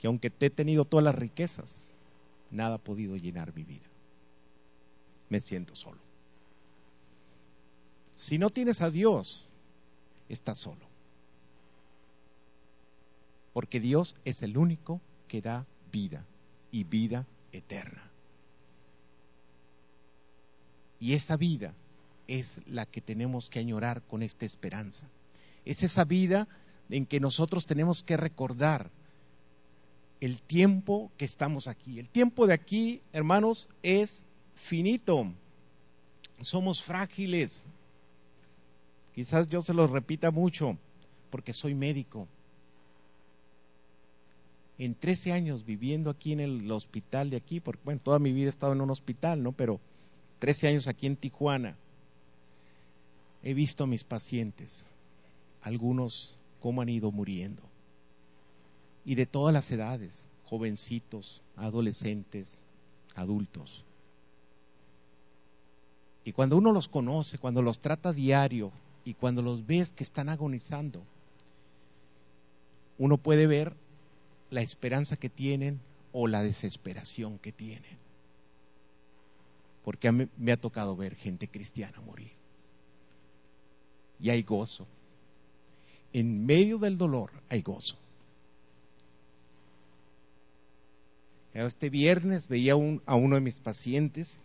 que 0.00 0.06
aunque 0.06 0.30
te 0.30 0.46
he 0.46 0.50
tenido 0.50 0.84
todas 0.84 1.04
las 1.04 1.14
riquezas, 1.14 1.86
nada 2.50 2.76
ha 2.76 2.78
podido 2.78 3.16
llenar 3.16 3.54
mi 3.54 3.64
vida. 3.64 3.86
Me 5.28 5.40
siento 5.40 5.74
solo. 5.74 5.98
Si 8.16 8.38
no 8.38 8.50
tienes 8.50 8.80
a 8.80 8.90
Dios, 8.90 9.46
estás 10.28 10.58
solo. 10.58 10.86
Porque 13.52 13.80
Dios 13.80 14.16
es 14.24 14.42
el 14.42 14.56
único 14.56 15.00
que 15.28 15.42
da 15.42 15.66
vida 15.92 16.24
y 16.70 16.84
vida 16.84 17.26
eterna. 17.52 18.07
Y 21.00 21.14
esa 21.14 21.37
vida 21.37 21.74
es 22.26 22.61
la 22.66 22.87
que 22.87 23.00
tenemos 23.00 23.48
que 23.48 23.58
añorar 23.58 24.02
con 24.02 24.22
esta 24.22 24.44
esperanza. 24.46 25.08
Es 25.64 25.82
esa 25.82 26.04
vida 26.04 26.48
en 26.90 27.06
que 27.06 27.20
nosotros 27.20 27.66
tenemos 27.66 28.02
que 28.02 28.16
recordar 28.16 28.90
el 30.20 30.40
tiempo 30.42 31.11
que 31.16 31.24
estamos 31.24 31.68
aquí. 31.68 31.98
El 31.98 32.08
tiempo 32.08 32.46
de 32.46 32.54
aquí, 32.54 33.02
hermanos, 33.12 33.68
es 33.82 34.24
finito. 34.54 35.32
Somos 36.42 36.82
frágiles. 36.82 37.64
Quizás 39.14 39.46
yo 39.48 39.62
se 39.62 39.74
lo 39.74 39.87
repita 39.87 40.30
mucho 40.30 40.76
porque 41.30 41.52
soy 41.52 41.74
médico. 41.74 42.28
En 44.78 44.94
13 44.94 45.32
años 45.32 45.64
viviendo 45.64 46.11
aquí 46.11 46.32
en 46.32 46.40
el 46.40 46.70
hospital 46.70 47.30
de 47.30 47.37
aquí, 47.37 47.58
porque 47.58 47.82
bueno, 47.84 48.00
toda 48.02 48.18
mi 48.18 48.32
vida 48.32 48.46
he 48.46 48.50
estado 48.50 48.72
en 48.72 48.80
un 48.80 48.90
hospital, 48.90 49.42
¿no? 49.42 49.52
Pero 49.52 49.80
13 50.38 50.68
años 50.68 50.88
aquí 50.88 51.07
en 51.07 51.16
Tijuana, 51.16 51.77
he 53.42 53.55
visto 53.55 53.85
a 53.85 53.87
mis 53.87 54.05
pacientes, 54.05 54.85
algunos 55.62 56.37
cómo 56.61 56.83
han 56.83 56.88
ido 56.88 57.11
muriendo 57.11 57.62
y 59.09 59.14
de 59.14 59.24
todas 59.24 59.55
las 59.55 59.70
edades, 59.70 60.27
jovencitos, 60.44 61.40
adolescentes, 61.57 62.61
adultos. 63.14 63.85
Y 66.24 66.33
cuando 66.33 66.59
uno 66.59 66.72
los 66.72 66.88
conoce, 66.88 67.38
cuando 67.38 67.62
los 67.62 67.81
trata 67.81 68.12
diario 68.12 68.70
y 69.07 69.14
cuando 69.14 69.40
los 69.40 69.66
ves 69.66 69.94
que 69.94 70.05
están 70.05 70.29
agonizando, 70.29 71.03
uno 72.98 73.16
puede 73.16 73.46
ver 73.46 73.72
la 74.51 74.61
esperanza 74.61 75.16
que 75.16 75.31
tienen 75.31 75.81
o 76.12 76.27
la 76.27 76.42
desesperación 76.42 77.38
que 77.38 77.53
tienen. 77.53 78.07
Porque 79.88 80.07
a 80.07 80.12
mí 80.12 80.29
me 80.37 80.53
ha 80.53 80.59
tocado 80.59 80.94
ver 80.94 81.14
gente 81.14 81.48
cristiana 81.48 81.98
morir. 82.03 82.33
Y 84.20 84.29
hay 84.29 84.42
gozo. 84.42 84.87
En 86.12 86.44
medio 86.44 86.77
del 86.77 86.98
dolor 86.98 87.31
hay 87.48 87.62
gozo. 87.62 87.96
Este 91.55 91.88
viernes 91.88 92.48
veía 92.48 92.74
a 92.74 93.14
uno 93.14 93.35
de 93.35 93.40
mis 93.40 93.61
pacientes, 93.61 94.40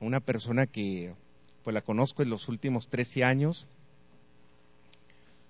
una 0.00 0.18
persona 0.18 0.66
que 0.66 1.14
pues 1.62 1.72
la 1.72 1.82
conozco 1.82 2.24
en 2.24 2.30
los 2.30 2.48
últimos 2.48 2.88
13 2.88 3.22
años, 3.22 3.68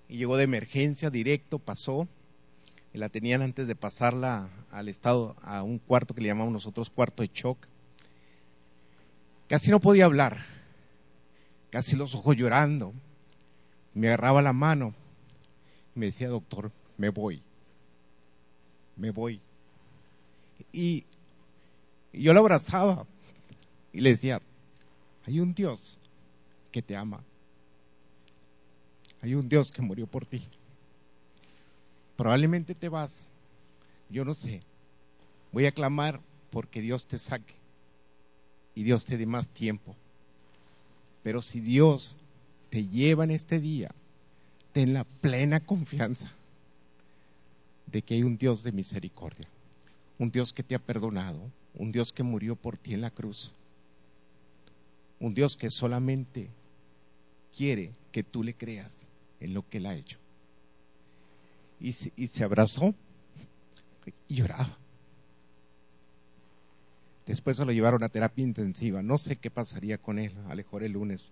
y 0.07 0.17
llegó 0.17 0.37
de 0.37 0.43
emergencia 0.43 1.09
directo, 1.09 1.57
pasó, 1.57 2.07
y 2.93 2.99
la 2.99 3.09
tenían 3.09 3.41
antes 3.41 3.65
de 3.65 3.75
pasarla 3.75 4.47
al 4.69 4.89
estado, 4.89 5.35
a 5.41 5.63
un 5.63 5.79
cuarto 5.79 6.13
que 6.13 6.21
le 6.21 6.27
llamamos 6.27 6.53
nosotros 6.53 6.91
cuarto 6.91 7.23
de 7.23 7.31
shock. 7.33 7.67
Casi 9.47 9.69
no 9.69 9.79
podía 9.79 10.05
hablar, 10.05 10.45
casi 11.69 11.95
los 11.95 12.15
ojos 12.15 12.35
llorando. 12.35 12.93
Me 13.93 14.07
agarraba 14.07 14.41
la 14.41 14.53
mano 14.53 14.93
me 15.95 16.07
decía, 16.07 16.27
doctor, 16.27 16.71
me 16.97 17.09
voy, 17.09 17.41
me 18.97 19.11
voy. 19.11 19.41
Y, 20.71 21.05
yo 22.13 22.33
la 22.33 22.41
abrazaba 22.41 23.05
y 23.91 24.01
le 24.01 24.11
decía, 24.11 24.41
hay 25.25 25.39
un 25.39 25.53
Dios 25.53 25.97
que 26.71 26.81
te 26.81 26.95
ama. 26.95 27.23
Hay 29.21 29.33
un 29.33 29.49
Dios 29.49 29.71
que 29.71 29.81
murió 29.81 30.05
por 30.05 30.25
ti. 30.25 30.45
Probablemente 32.15 32.75
te 32.75 32.89
vas. 32.89 33.27
Yo 34.09 34.23
no 34.23 34.33
sé. 34.33 34.61
Voy 35.51 35.65
a 35.65 35.71
clamar 35.71 36.21
porque 36.51 36.79
Dios 36.79 37.07
te 37.07 37.17
saque 37.17 37.55
y 38.75 38.83
Dios 38.83 39.05
te 39.05 39.17
dé 39.17 39.25
más 39.25 39.49
tiempo. 39.49 39.95
Pero 41.23 41.41
si 41.41 41.59
Dios 41.59 42.15
te 42.69 42.85
lleva 42.85 43.23
en 43.23 43.31
este 43.31 43.59
día, 43.59 43.91
ten 44.73 44.93
la 44.93 45.05
plena 45.05 45.61
confianza 45.61 46.31
de 47.87 48.01
que 48.01 48.15
hay 48.15 48.23
un 48.23 48.37
Dios 48.37 48.63
de 48.63 48.71
misericordia 48.71 49.47
un 50.17 50.31
Dios 50.31 50.53
que 50.53 50.63
te 50.63 50.75
ha 50.75 50.79
perdonado, 50.79 51.39
un 51.73 51.91
Dios 51.91 52.11
que 52.13 52.23
murió 52.23 52.55
por 52.55 52.77
ti 52.77 52.93
en 52.93 53.01
la 53.01 53.11
cruz, 53.11 53.51
un 55.19 55.33
Dios 55.33 55.55
que 55.55 55.69
solamente 55.69 56.49
quiere 57.55 57.91
que 58.11 58.23
tú 58.23 58.43
le 58.43 58.53
creas 58.53 59.07
en 59.39 59.53
lo 59.53 59.67
que 59.67 59.77
Él 59.77 59.85
ha 59.85 59.95
hecho. 59.95 60.17
Y 61.79 61.91
se, 61.91 62.43
abrazó 62.43 62.95
y 64.29 64.35
lloraba. 64.35 64.77
Después 67.25 67.57
se 67.57 67.65
lo 67.65 67.71
llevaron 67.71 68.03
a 68.03 68.09
terapia 68.09 68.43
intensiva. 68.43 69.01
No 69.01 69.17
sé 69.17 69.35
qué 69.35 69.49
pasaría 69.49 69.97
con 69.97 70.19
él. 70.19 70.31
A 70.45 70.49
lo 70.49 70.55
mejor 70.57 70.83
el 70.83 70.93
lunes 70.93 71.23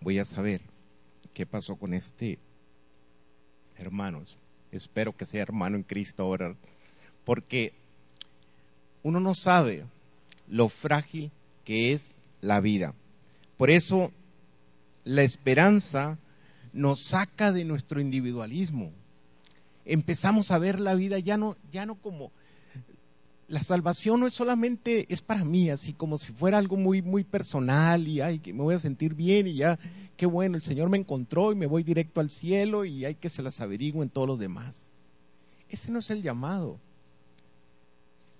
voy 0.00 0.18
a 0.18 0.24
saber 0.24 0.60
qué 1.32 1.46
pasó 1.46 1.76
con 1.76 1.94
este 1.94 2.38
hermano. 3.76 4.22
Espero 4.72 5.16
que 5.16 5.26
sea 5.26 5.42
hermano 5.42 5.76
en 5.76 5.84
Cristo 5.84 6.22
ahora. 6.22 6.54
Porque 7.24 7.72
uno 9.02 9.20
no 9.20 9.34
sabe 9.34 9.84
lo 10.48 10.68
frágil 10.68 11.30
que 11.64 11.92
es 11.92 12.14
la 12.40 12.60
vida. 12.60 12.94
Por 13.56 13.70
eso 13.70 14.10
la 15.04 15.22
esperanza 15.22 16.18
nos 16.72 17.02
saca 17.02 17.52
de 17.52 17.64
nuestro 17.64 18.00
individualismo. 18.00 18.92
Empezamos 19.84 20.50
a 20.50 20.58
ver 20.58 20.80
la 20.80 20.94
vida 20.94 21.18
ya 21.18 21.36
no, 21.36 21.56
ya 21.72 21.86
no 21.86 21.94
como 21.94 22.30
la 23.48 23.62
salvación 23.62 24.20
no 24.20 24.26
es 24.26 24.34
solamente 24.34 25.06
es 25.08 25.22
para 25.22 25.44
mí, 25.44 25.70
así 25.70 25.94
como 25.94 26.18
si 26.18 26.32
fuera 26.32 26.58
algo 26.58 26.76
muy 26.76 27.02
muy 27.02 27.24
personal 27.24 28.06
y 28.06 28.20
ay 28.20 28.38
que 28.38 28.52
me 28.52 28.62
voy 28.62 28.74
a 28.74 28.78
sentir 28.78 29.14
bien 29.14 29.46
y 29.46 29.54
ya 29.54 29.78
qué 30.16 30.26
bueno, 30.26 30.56
el 30.56 30.62
Señor 30.62 30.90
me 30.90 30.98
encontró 30.98 31.50
y 31.52 31.54
me 31.54 31.66
voy 31.66 31.82
directo 31.82 32.20
al 32.20 32.30
cielo 32.30 32.84
y 32.84 33.04
hay 33.04 33.14
que 33.14 33.30
se 33.30 33.42
las 33.42 33.60
averigüen 33.60 34.10
todos 34.10 34.28
los 34.28 34.38
demás. 34.38 34.86
Ese 35.68 35.90
no 35.90 35.98
es 35.98 36.10
el 36.10 36.22
llamado 36.22 36.78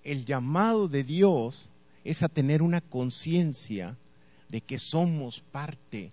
el 0.03 0.25
llamado 0.25 0.87
de 0.87 1.03
Dios 1.03 1.69
es 2.03 2.23
a 2.23 2.29
tener 2.29 2.61
una 2.61 2.81
conciencia 2.81 3.97
de 4.47 4.61
que 4.61 4.79
somos 4.79 5.41
parte 5.41 6.11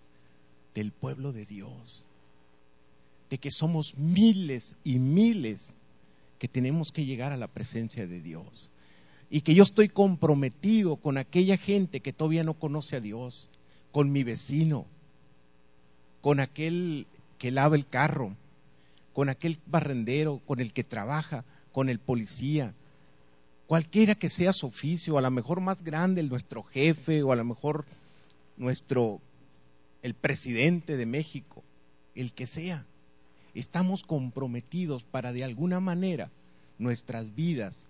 del 0.75 0.93
pueblo 0.93 1.33
de 1.33 1.47
Dios, 1.47 2.05
de 3.31 3.38
que 3.38 3.51
somos 3.51 3.97
miles 3.97 4.77
y 4.85 4.99
miles 4.99 5.73
que 6.38 6.49
tenemos 6.49 6.92
que 6.92 7.07
llegar 7.07 7.33
a 7.33 7.37
la 7.37 7.49
presencia 7.49 8.07
de 8.07 8.21
Dios 8.21 8.71
y 9.31 9.40
que 9.40 9.54
yo 9.54 9.62
estoy 9.62 9.88
comprometido 9.88 10.96
con 10.96 11.18
aquella 11.18 11.56
gente 11.56 12.00
que 12.00 12.12
todavía 12.12 12.44
no 12.44 12.54
conoce 12.54 12.96
a 12.96 13.00
Dios, 13.00 13.48
con 13.92 14.12
mi 14.12 14.22
vecino, 14.22 14.87
con 16.20 16.40
aquel 16.40 17.06
que 17.38 17.50
lava 17.50 17.77
el 17.77 17.87
carro, 17.87 18.37
con 19.12 19.29
aquel 19.29 19.58
barrendero, 19.66 20.40
con 20.46 20.60
el 20.60 20.72
que 20.72 20.85
trabaja, 20.85 21.44
con 21.72 21.88
el 21.88 21.98
policía, 21.98 22.74
cualquiera 23.66 24.14
que 24.14 24.31
sea 24.31 24.52
su 24.52 24.66
oficio, 24.66 25.18
a 25.18 25.22
lo 25.22 25.31
mejor 25.31 25.60
más 25.60 25.83
grande 25.83 26.22
nuestro 26.22 26.62
jefe 26.62 27.22
o 27.22 27.33
a 27.33 27.37
lo 27.37 27.44
mejor 27.44 27.85
nuestro 28.56 29.20
el 30.02 30.14
presidente 30.14 30.96
de 30.96 31.06
México, 31.06 31.64
el 32.14 32.33
que 32.33 32.46
sea. 32.46 32.85
Estamos 33.54 34.04
comprometidos 34.04 35.02
para 35.02 35.33
de 35.33 35.42
alguna 35.42 35.81
manera 35.81 36.31
nuestras 36.79 37.35
vidas 37.35 37.87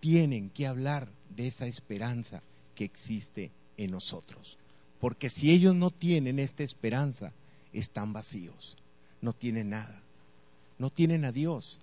tienen 0.00 0.50
que 0.50 0.66
hablar 0.66 1.08
de 1.28 1.46
esa 1.46 1.66
esperanza 1.66 2.42
que 2.74 2.84
existe 2.84 3.50
en 3.76 3.90
nosotros. 3.90 4.58
Porque 4.98 5.30
si 5.30 5.50
ellos 5.50 5.74
no 5.74 5.90
tienen 5.90 6.38
esta 6.38 6.62
esperanza, 6.62 7.32
están 7.72 8.12
vacíos. 8.12 8.76
no 9.22 9.34
tienen 9.34 9.68
nada, 9.68 10.00
no 10.78 10.88
tienen 10.88 11.26
a 11.26 11.32
Dios. 11.32 11.78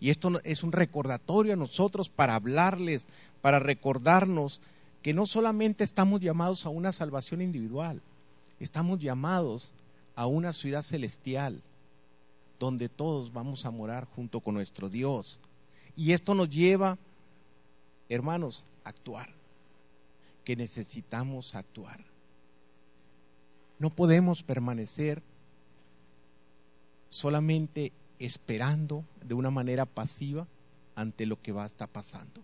Y 0.00 0.10
esto 0.10 0.40
es 0.42 0.64
un 0.64 0.72
recordatorio 0.72 1.52
a 1.52 1.56
nosotros 1.56 2.08
para 2.08 2.34
hablarles, 2.34 3.06
para 3.40 3.60
recordarnos 3.60 4.60
que 5.02 5.14
no 5.14 5.26
solamente 5.26 5.84
estamos 5.84 6.20
llamados 6.20 6.66
a 6.66 6.68
una 6.68 6.92
salvación 6.92 7.40
individual, 7.40 8.02
estamos 8.58 8.98
llamados 8.98 9.70
a 10.16 10.26
una 10.26 10.52
ciudad 10.52 10.82
celestial 10.82 11.62
donde 12.58 12.88
todos 12.88 13.32
vamos 13.32 13.64
a 13.64 13.70
morar 13.70 14.06
junto 14.16 14.40
con 14.40 14.54
nuestro 14.54 14.88
Dios. 14.88 15.38
Y 15.96 16.12
esto 16.12 16.34
nos 16.34 16.50
lleva, 16.50 16.98
hermanos, 18.08 18.64
actuar, 18.84 19.30
que 20.44 20.56
necesitamos 20.56 21.54
actuar. 21.54 22.04
No 23.78 23.90
podemos 23.90 24.42
permanecer 24.42 25.22
solamente 27.08 27.92
esperando 28.18 29.04
de 29.24 29.34
una 29.34 29.50
manera 29.50 29.86
pasiva 29.86 30.46
ante 30.94 31.26
lo 31.26 31.40
que 31.40 31.52
va 31.52 31.64
a 31.64 31.66
estar 31.66 31.88
pasando. 31.88 32.42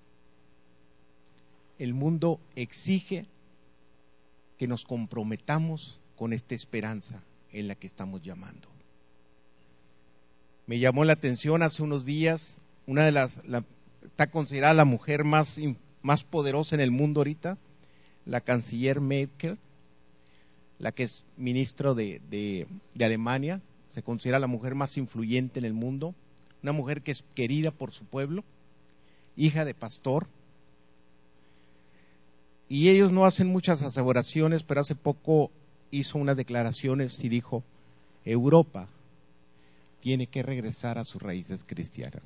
El 1.79 1.93
mundo 1.93 2.39
exige 2.55 3.27
que 4.59 4.69
nos 4.69 4.85
comprometamos 4.85 5.99
con 6.17 6.33
esta 6.33 6.55
esperanza 6.55 7.21
en 7.51 7.69
la 7.69 7.75
que 7.75 7.87
estamos 7.87 8.23
llamando. 8.23 8.69
Me 10.67 10.79
llamó 10.79 11.05
la 11.05 11.15
atención 11.15 11.63
hace 11.63 11.83
unos 11.83 12.05
días, 12.05 12.59
una 12.87 13.05
de 13.05 13.13
las, 13.13 13.41
está 14.05 14.29
considerada 14.29 14.75
la 14.75 14.85
mujer 14.85 15.25
más, 15.25 15.59
más 16.03 16.25
poderosa 16.25 16.75
en 16.75 16.81
el 16.81 16.91
mundo 16.91 17.21
ahorita, 17.21 17.59
la 18.27 18.41
canciller 18.41 19.01
Merkel, 19.01 19.59
la 20.79 20.93
que 20.93 21.05
es 21.05 21.25
ministro 21.37 21.95
de, 21.95 22.21
de 22.29 23.05
Alemania, 23.05 23.61
se 23.89 24.03
considera 24.03 24.39
la 24.39 24.47
mujer 24.47 24.75
más 24.75 24.97
influyente 24.97 25.59
en 25.59 25.65
el 25.65 25.73
mundo, 25.73 26.15
una 26.63 26.73
mujer 26.73 27.03
que 27.03 27.13
es 27.13 27.25
querida 27.35 27.71
por 27.71 27.93
su 27.93 28.05
pueblo, 28.05 28.45
hija 29.37 29.65
de 29.65 29.75
pastor. 29.75 30.27
Y 32.69 32.89
ellos 32.89 33.13
no 33.13 33.25
hacen 33.25 33.47
muchas 33.47 33.83
aseveraciones, 33.83 34.63
pero 34.63 34.81
hace 34.81 34.95
poco 34.95 35.51
hizo 35.91 36.19
unas 36.19 36.37
declaraciones 36.37 37.23
y 37.23 37.29
dijo, 37.29 37.63
Europa 38.25 38.89
tiene 40.01 40.27
que 40.27 40.43
regresar 40.43 40.99
a 40.99 41.05
sus 41.05 41.23
raíces 41.23 41.65
cristianas. 41.65 42.23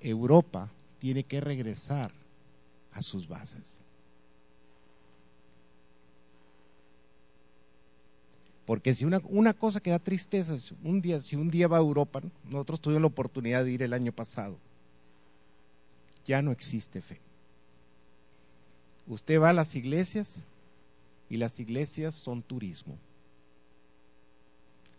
Europa 0.00 0.70
tiene 0.98 1.24
que 1.24 1.40
regresar 1.40 2.12
a 2.92 3.02
sus 3.02 3.28
bases. 3.28 3.78
Porque 8.66 8.94
si 8.94 9.04
una, 9.04 9.20
una 9.24 9.52
cosa 9.52 9.80
que 9.80 9.90
da 9.90 9.98
tristeza, 9.98 10.56
un 10.84 11.00
día, 11.00 11.18
si 11.20 11.34
un 11.34 11.50
día 11.50 11.66
va 11.66 11.78
a 11.78 11.80
Europa, 11.80 12.22
nosotros 12.44 12.80
tuvimos 12.80 13.02
la 13.02 13.08
oportunidad 13.08 13.64
de 13.64 13.72
ir 13.72 13.82
el 13.82 13.92
año 13.92 14.12
pasado, 14.12 14.58
ya 16.26 16.40
no 16.40 16.52
existe 16.52 17.00
fe. 17.00 17.18
Usted 19.08 19.40
va 19.40 19.50
a 19.50 19.54
las 19.54 19.74
iglesias 19.74 20.44
y 21.28 21.38
las 21.38 21.58
iglesias 21.58 22.14
son 22.14 22.42
turismo. 22.42 22.96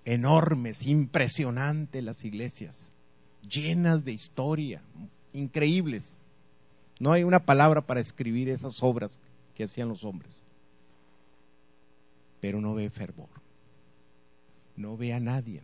Enormes, 0.03 0.85
impresionantes 0.85 2.03
las 2.03 2.25
iglesias, 2.25 2.91
llenas 3.47 4.03
de 4.05 4.13
historia, 4.13 4.81
increíbles. 5.33 6.17
No 6.99 7.11
hay 7.11 7.23
una 7.23 7.39
palabra 7.39 7.81
para 7.81 7.99
escribir 7.99 8.49
esas 8.49 8.81
obras 8.83 9.19
que 9.55 9.63
hacían 9.63 9.89
los 9.89 10.03
hombres. 10.03 10.43
Pero 12.39 12.61
no 12.61 12.73
ve 12.73 12.89
fervor 12.89 13.41
no 14.81 14.97
ve 14.97 15.13
a 15.13 15.19
nadie 15.19 15.61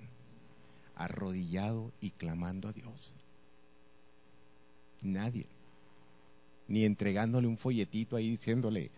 arrodillado 0.96 1.92
y 2.02 2.12
clamando 2.12 2.70
a 2.70 2.74
Dios. 2.74 3.14
Nadie. 5.02 5.46
Ni 6.68 6.86
entregándole 6.86 7.48
un 7.48 7.58
folletito 7.58 8.16
ahí 8.16 8.32
diciéndole, 8.32 8.90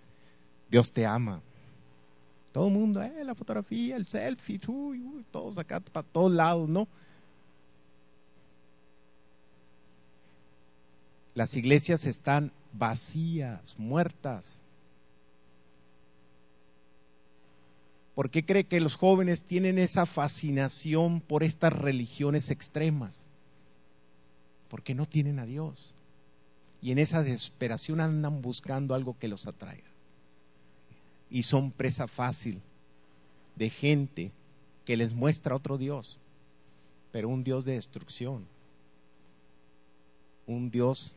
Dios 0.70 0.92
te 0.92 1.06
ama. 1.06 1.42
Todo 2.54 2.68
el 2.68 2.74
mundo, 2.74 3.02
eh, 3.02 3.24
la 3.24 3.36
fotografía, 3.36 3.96
el 3.96 4.06
selfie, 4.06 4.60
todos 5.32 5.58
acá 5.58 5.80
para 5.82 6.08
todos 6.08 6.32
lados, 6.32 6.70
¿no? 6.70 6.88
Las 11.40 11.56
iglesias 11.56 12.06
están 12.06 12.52
vacías, 12.74 13.76
muertas. 13.78 14.58
¿Por 18.14 18.30
qué 18.30 18.44
cree 18.44 18.66
que 18.66 18.82
los 18.82 18.98
jóvenes 18.98 19.44
tienen 19.44 19.78
esa 19.78 20.06
fascinación 20.06 21.22
por 21.22 21.44
estas 21.44 21.72
religiones 21.72 22.50
extremas? 22.50 23.16
Porque 24.68 24.94
no 24.94 25.06
tienen 25.06 25.40
a 25.40 25.46
Dios. 25.46 25.94
Y 26.82 26.92
en 26.92 27.00
esa 27.00 27.24
desesperación 27.24 28.02
andan 28.02 28.42
buscando 28.42 28.94
algo 28.94 29.18
que 29.18 29.30
los 29.30 29.48
atraiga. 29.48 29.88
Y 31.30 31.44
son 31.44 31.72
presa 31.72 32.10
fácil 32.10 32.60
de 33.56 33.70
gente 33.70 34.34
que 34.84 34.98
les 34.98 35.14
muestra 35.14 35.56
otro 35.56 35.78
Dios, 35.78 36.18
pero 37.14 37.30
un 37.30 37.46
Dios 37.46 37.64
de 37.64 37.76
destrucción. 37.76 38.46
Un 40.46 40.70
Dios 40.70 41.16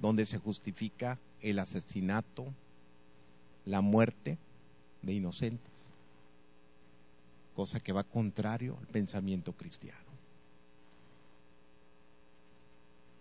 donde 0.00 0.26
se 0.26 0.38
justifica 0.38 1.18
el 1.40 1.58
asesinato, 1.58 2.46
la 3.66 3.80
muerte 3.80 4.38
de 5.02 5.12
inocentes, 5.12 5.90
cosa 7.54 7.80
que 7.80 7.92
va 7.92 8.04
contrario 8.04 8.76
al 8.80 8.86
pensamiento 8.86 9.52
cristiano. 9.52 9.98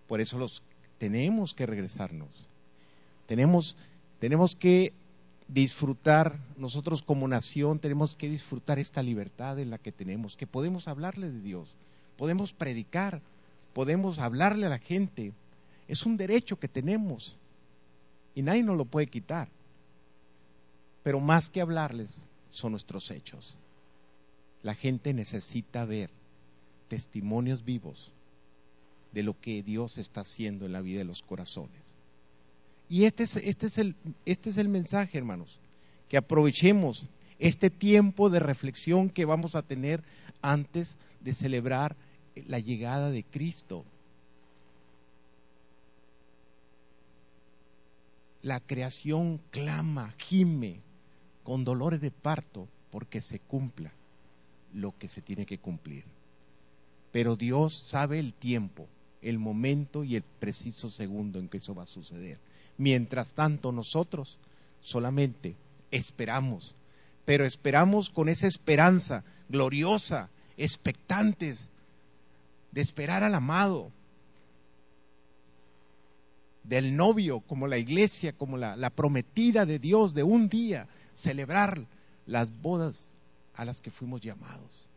Por 0.07 0.21
eso 0.21 0.37
los 0.37 0.61
tenemos 0.97 1.53
que 1.53 1.65
regresarnos. 1.65 2.29
Tenemos, 3.27 3.75
tenemos 4.19 4.55
que 4.55 4.93
disfrutar, 5.47 6.37
nosotros 6.57 7.03
como 7.03 7.27
nación 7.27 7.79
tenemos 7.79 8.15
que 8.15 8.29
disfrutar 8.29 8.79
esta 8.79 9.03
libertad 9.03 9.59
en 9.59 9.69
la 9.69 9.77
que 9.77 9.91
tenemos, 9.91 10.35
que 10.37 10.47
podemos 10.47 10.87
hablarle 10.87 11.31
de 11.31 11.41
Dios, 11.41 11.75
podemos 12.17 12.53
predicar, 12.53 13.21
podemos 13.73 14.19
hablarle 14.19 14.65
a 14.65 14.69
la 14.69 14.79
gente. 14.79 15.33
Es 15.87 16.05
un 16.05 16.17
derecho 16.17 16.57
que 16.57 16.67
tenemos 16.67 17.37
y 18.35 18.41
nadie 18.41 18.63
nos 18.63 18.77
lo 18.77 18.85
puede 18.85 19.07
quitar. 19.07 19.49
Pero 21.03 21.19
más 21.19 21.49
que 21.49 21.61
hablarles, 21.61 22.21
son 22.51 22.71
nuestros 22.71 23.11
hechos. 23.11 23.57
La 24.61 24.75
gente 24.75 25.13
necesita 25.13 25.85
ver 25.85 26.09
testimonios 26.87 27.65
vivos 27.65 28.11
de 29.11 29.23
lo 29.23 29.39
que 29.39 29.61
Dios 29.63 29.97
está 29.97 30.21
haciendo 30.21 30.65
en 30.65 30.71
la 30.71 30.81
vida 30.81 30.99
de 30.99 31.05
los 31.05 31.21
corazones. 31.21 31.81
Y 32.89 33.05
este 33.05 33.23
es, 33.23 33.35
este 33.37 33.67
es, 33.67 33.77
el, 33.77 33.95
este 34.25 34.49
es 34.49 34.57
el 34.57 34.69
mensaje, 34.69 35.17
hermanos, 35.17 35.59
que 36.09 36.17
aprovechemos 36.17 37.07
este 37.39 37.69
tiempo 37.69 38.29
de 38.29 38.39
reflexión 38.39 39.09
que 39.09 39.25
vamos 39.25 39.55
a 39.55 39.63
tener 39.63 40.03
antes 40.41 40.95
de 41.21 41.33
celebrar 41.33 41.95
la 42.47 42.59
llegada 42.59 43.11
de 43.11 43.23
Cristo. 43.23 43.85
La 48.43 48.59
creación 48.59 49.39
clama, 49.51 50.13
gime, 50.17 50.81
con 51.43 51.63
dolores 51.63 52.01
de 52.01 52.11
parto 52.11 52.67
porque 52.91 53.21
se 53.21 53.39
cumpla 53.39 53.91
lo 54.73 54.97
que 54.97 55.07
se 55.07 55.21
tiene 55.21 55.45
que 55.45 55.57
cumplir. 55.57 56.03
Pero 57.11 57.35
Dios 57.35 57.73
sabe 57.73 58.19
el 58.19 58.33
tiempo, 58.33 58.87
el 59.21 59.39
momento 59.39 60.03
y 60.03 60.15
el 60.15 60.23
preciso 60.23 60.89
segundo 60.89 61.39
en 61.39 61.47
que 61.47 61.57
eso 61.57 61.73
va 61.73 61.83
a 61.83 61.87
suceder. 61.87 62.37
Mientras 62.77 63.33
tanto 63.33 63.71
nosotros 63.71 64.39
solamente 64.81 65.55
esperamos, 65.91 66.75
pero 67.23 67.45
esperamos 67.45 68.09
con 68.09 68.27
esa 68.27 68.47
esperanza 68.47 69.23
gloriosa, 69.47 70.29
expectantes 70.57 71.69
de 72.71 72.81
esperar 72.81 73.23
al 73.23 73.35
amado, 73.35 73.91
del 76.63 76.95
novio, 76.95 77.41
como 77.41 77.67
la 77.67 77.77
iglesia, 77.77 78.33
como 78.33 78.57
la, 78.57 78.89
prometida 78.89 79.65
de 79.65 79.79
Dios 79.79 80.13
de 80.13 80.23
un 80.23 80.49
día 80.49 80.87
celebrar 81.13 81.85
las 82.25 82.49
bodas 82.61 83.11
a 83.53 83.65
las 83.65 83.81
que 83.81 83.91
fuimos 83.91 84.21
llamados, 84.21 84.89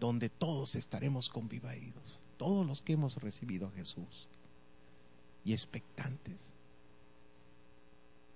donde 0.00 0.28
todos 0.28 0.74
estaremos 0.74 1.28
convivados, 1.28 2.20
todos 2.36 2.66
los 2.66 2.82
que 2.82 2.94
hemos 2.94 3.16
recibido 3.16 3.68
a 3.68 3.72
Jesús, 3.72 4.28
y 5.44 5.52
expectantes. 5.52 6.50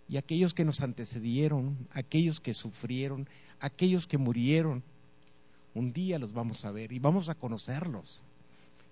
Y 0.09 0.19
aquellos 0.19 0.55
que 0.55 0.65
nos 0.65 0.81
antecedieron, 0.83 1.89
aquellos 1.91 2.39
que 2.39 2.55
sufrieron, 2.55 3.29
aquellos 3.59 4.07
que 4.07 4.19
murieron, 4.19 4.85
un 5.75 5.93
día 5.93 6.19
los 6.19 6.33
vamos 6.33 6.65
a 6.65 6.71
ver 6.71 6.93
y 6.93 6.99
vamos 6.99 7.29
a 7.29 7.35
conocerlos. 7.35 8.23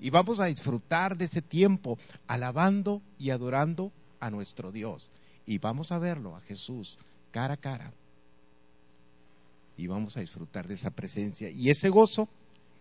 Y 0.00 0.10
vamos 0.10 0.40
a 0.40 0.46
disfrutar 0.46 1.16
de 1.16 1.26
ese 1.26 1.42
tiempo 1.42 1.98
alabando 2.26 3.00
y 3.18 3.30
adorando 3.30 3.92
a 4.20 4.30
nuestro 4.30 4.72
Dios. 4.72 5.10
Y 5.46 5.58
vamos 5.58 5.92
a 5.92 5.98
verlo, 5.98 6.36
a 6.36 6.40
Jesús, 6.40 6.98
cara 7.30 7.54
a 7.54 7.58
cara. 7.58 7.92
y 9.76 9.88
vamos 9.88 10.16
a 10.16 10.20
disfrutar 10.20 10.68
de 10.68 10.74
esa 10.74 10.90
presencia. 10.90 11.50
Y 11.50 11.68
ese 11.70 11.88
gozo 11.88 12.28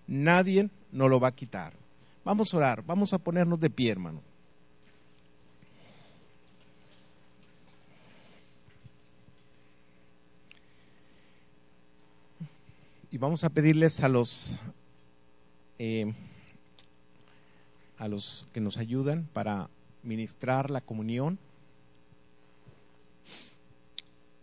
nadie 0.07 0.69
nos 0.91 1.09
lo 1.09 1.19
va 1.19 1.29
a 1.29 1.35
quitar. 1.35 1.73
Vamos 2.23 2.53
a 2.53 2.57
orar, 2.57 2.85
vamos 2.85 3.13
a 3.13 3.17
ponernos 3.17 3.59
de 3.59 3.69
pie, 3.69 3.91
hermano. 3.91 4.21
Y 13.11 13.17
vamos 13.17 13.43
a 13.43 13.49
pedirles 13.49 14.01
a 14.01 14.09
los 14.09 14.55
eh, 15.77 16.13
a 18.03 18.09
los 18.09 18.45
que 18.51 18.59
nos 18.59 18.75
ayudan 18.75 19.29
para 19.31 19.69
ministrar 20.03 20.69
la 20.69 20.81
comunión. 20.81 21.39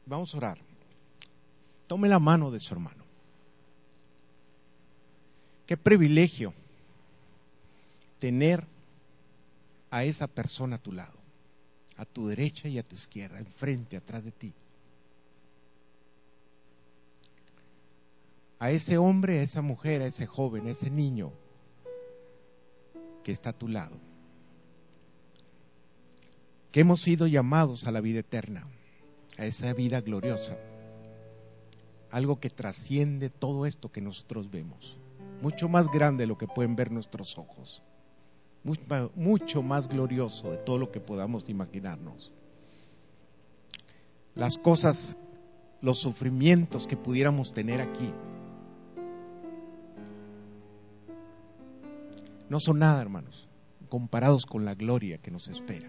Vamos 0.06 0.32
a 0.32 0.38
orar. 0.38 0.58
Tome 1.86 2.08
la 2.08 2.18
mano 2.18 2.50
de 2.50 2.58
su 2.58 2.72
hermano. 2.72 3.04
Qué 5.66 5.76
privilegio 5.76 6.54
tener 8.18 8.64
a 9.90 10.04
esa 10.04 10.26
persona 10.26 10.76
a 10.76 10.82
tu 10.82 10.92
lado, 10.92 11.18
a 11.98 12.06
tu 12.06 12.28
derecha 12.28 12.66
y 12.66 12.78
a 12.78 12.82
tu 12.82 12.94
izquierda, 12.94 13.40
enfrente, 13.40 13.98
atrás 13.98 14.24
de 14.24 14.32
ti. 14.32 14.54
A 18.58 18.70
ese 18.70 18.96
hombre, 18.96 19.40
a 19.40 19.42
esa 19.42 19.60
mujer, 19.60 20.00
a 20.00 20.06
ese 20.06 20.26
joven, 20.26 20.66
a 20.66 20.70
ese 20.70 20.88
niño 20.88 21.30
que 23.22 23.32
está 23.32 23.50
a 23.50 23.58
tu 23.58 23.68
lado. 23.68 23.96
Que 26.72 26.80
hemos 26.80 27.00
sido 27.00 27.26
llamados 27.26 27.86
a 27.86 27.92
la 27.92 28.00
vida 28.00 28.20
eterna, 28.20 28.66
a 29.36 29.46
esa 29.46 29.72
vida 29.72 30.00
gloriosa. 30.00 30.56
Algo 32.10 32.40
que 32.40 32.50
trasciende 32.50 33.30
todo 33.30 33.66
esto 33.66 33.90
que 33.90 34.00
nosotros 34.00 34.50
vemos 34.50 35.00
mucho 35.40 35.68
más 35.68 35.90
grande 35.90 36.22
de 36.22 36.26
lo 36.26 36.38
que 36.38 36.46
pueden 36.46 36.76
ver 36.76 36.90
nuestros 36.90 37.38
ojos, 37.38 37.82
mucho 39.14 39.62
más 39.62 39.88
glorioso 39.88 40.50
de 40.50 40.58
todo 40.58 40.78
lo 40.78 40.90
que 40.90 41.00
podamos 41.00 41.48
imaginarnos. 41.48 42.32
Las 44.34 44.58
cosas, 44.58 45.16
los 45.80 45.98
sufrimientos 45.98 46.86
que 46.86 46.96
pudiéramos 46.96 47.52
tener 47.52 47.80
aquí, 47.80 48.12
no 52.50 52.58
son 52.58 52.80
nada, 52.80 53.00
hermanos, 53.00 53.48
comparados 53.88 54.44
con 54.44 54.64
la 54.64 54.74
gloria 54.74 55.18
que 55.18 55.30
nos 55.30 55.46
espera. 55.46 55.88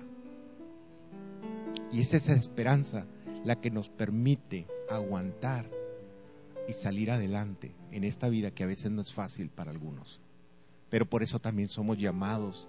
Y 1.91 2.01
es 2.01 2.13
esa 2.13 2.33
esperanza 2.33 3.07
la 3.43 3.59
que 3.59 3.71
nos 3.71 3.89
permite 3.89 4.67
aguantar 4.87 5.65
y 6.69 6.73
salir 6.73 7.09
adelante 7.09 7.73
en 7.91 8.03
esta 8.03 8.29
vida 8.29 8.51
que 8.51 8.63
a 8.63 8.67
veces 8.67 8.91
no 8.91 9.01
es 9.01 9.11
fácil 9.11 9.49
para 9.49 9.71
algunos. 9.71 10.21
Pero 10.91 11.09
por 11.09 11.23
eso 11.23 11.39
también 11.39 11.67
somos 11.67 11.97
llamados 11.97 12.67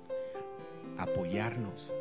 a 0.97 1.03
apoyarnos, 1.03 1.93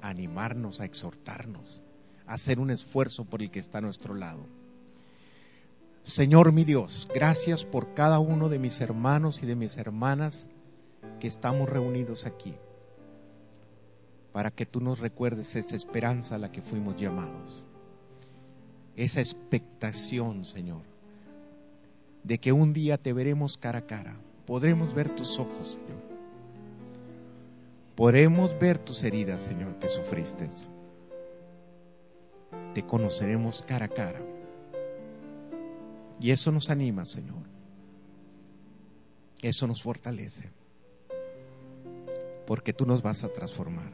a 0.00 0.08
animarnos, 0.08 0.80
a 0.80 0.86
exhortarnos, 0.86 1.82
a 2.26 2.34
hacer 2.34 2.58
un 2.58 2.70
esfuerzo 2.70 3.26
por 3.26 3.42
el 3.42 3.50
que 3.50 3.60
está 3.60 3.78
a 3.78 3.82
nuestro 3.82 4.14
lado. 4.14 4.46
Señor 6.02 6.52
mi 6.52 6.64
Dios, 6.64 7.06
gracias 7.14 7.64
por 7.64 7.92
cada 7.92 8.18
uno 8.18 8.48
de 8.48 8.58
mis 8.58 8.80
hermanos 8.80 9.42
y 9.42 9.46
de 9.46 9.56
mis 9.56 9.76
hermanas 9.76 10.46
que 11.20 11.26
estamos 11.26 11.68
reunidos 11.68 12.26
aquí, 12.26 12.54
para 14.32 14.50
que 14.50 14.66
tú 14.66 14.80
nos 14.80 14.98
recuerdes 14.98 15.54
esa 15.56 15.76
esperanza 15.76 16.34
a 16.34 16.38
la 16.38 16.50
que 16.50 16.62
fuimos 16.62 16.96
llamados, 16.96 17.62
esa 18.96 19.20
expectación, 19.20 20.44
Señor, 20.44 20.82
de 22.22 22.38
que 22.38 22.52
un 22.52 22.72
día 22.72 22.98
te 22.98 23.12
veremos 23.12 23.56
cara 23.56 23.80
a 23.80 23.86
cara. 23.86 24.16
Podremos 24.46 24.94
ver 24.94 25.14
tus 25.14 25.38
ojos, 25.38 25.74
Señor. 25.74 26.02
Podremos 27.94 28.58
ver 28.58 28.78
tus 28.78 29.02
heridas, 29.04 29.42
Señor, 29.42 29.78
que 29.78 29.88
sufriste. 29.88 30.48
Te 32.74 32.82
conoceremos 32.84 33.62
cara 33.62 33.86
a 33.86 33.88
cara. 33.88 34.20
Y 36.20 36.30
eso 36.30 36.50
nos 36.50 36.70
anima, 36.70 37.04
Señor. 37.04 37.44
Eso 39.40 39.66
nos 39.66 39.82
fortalece. 39.82 40.50
Porque 42.46 42.72
tú 42.72 42.86
nos 42.86 43.02
vas 43.02 43.24
a 43.24 43.28
transformar. 43.28 43.92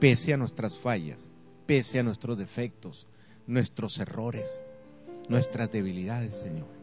Pese 0.00 0.34
a 0.34 0.36
nuestras 0.36 0.78
fallas, 0.78 1.28
pese 1.66 1.98
a 1.98 2.02
nuestros 2.02 2.36
defectos, 2.36 3.06
nuestros 3.46 3.98
errores, 3.98 4.60
nuestras 5.28 5.70
debilidades, 5.72 6.34
Señor 6.34 6.76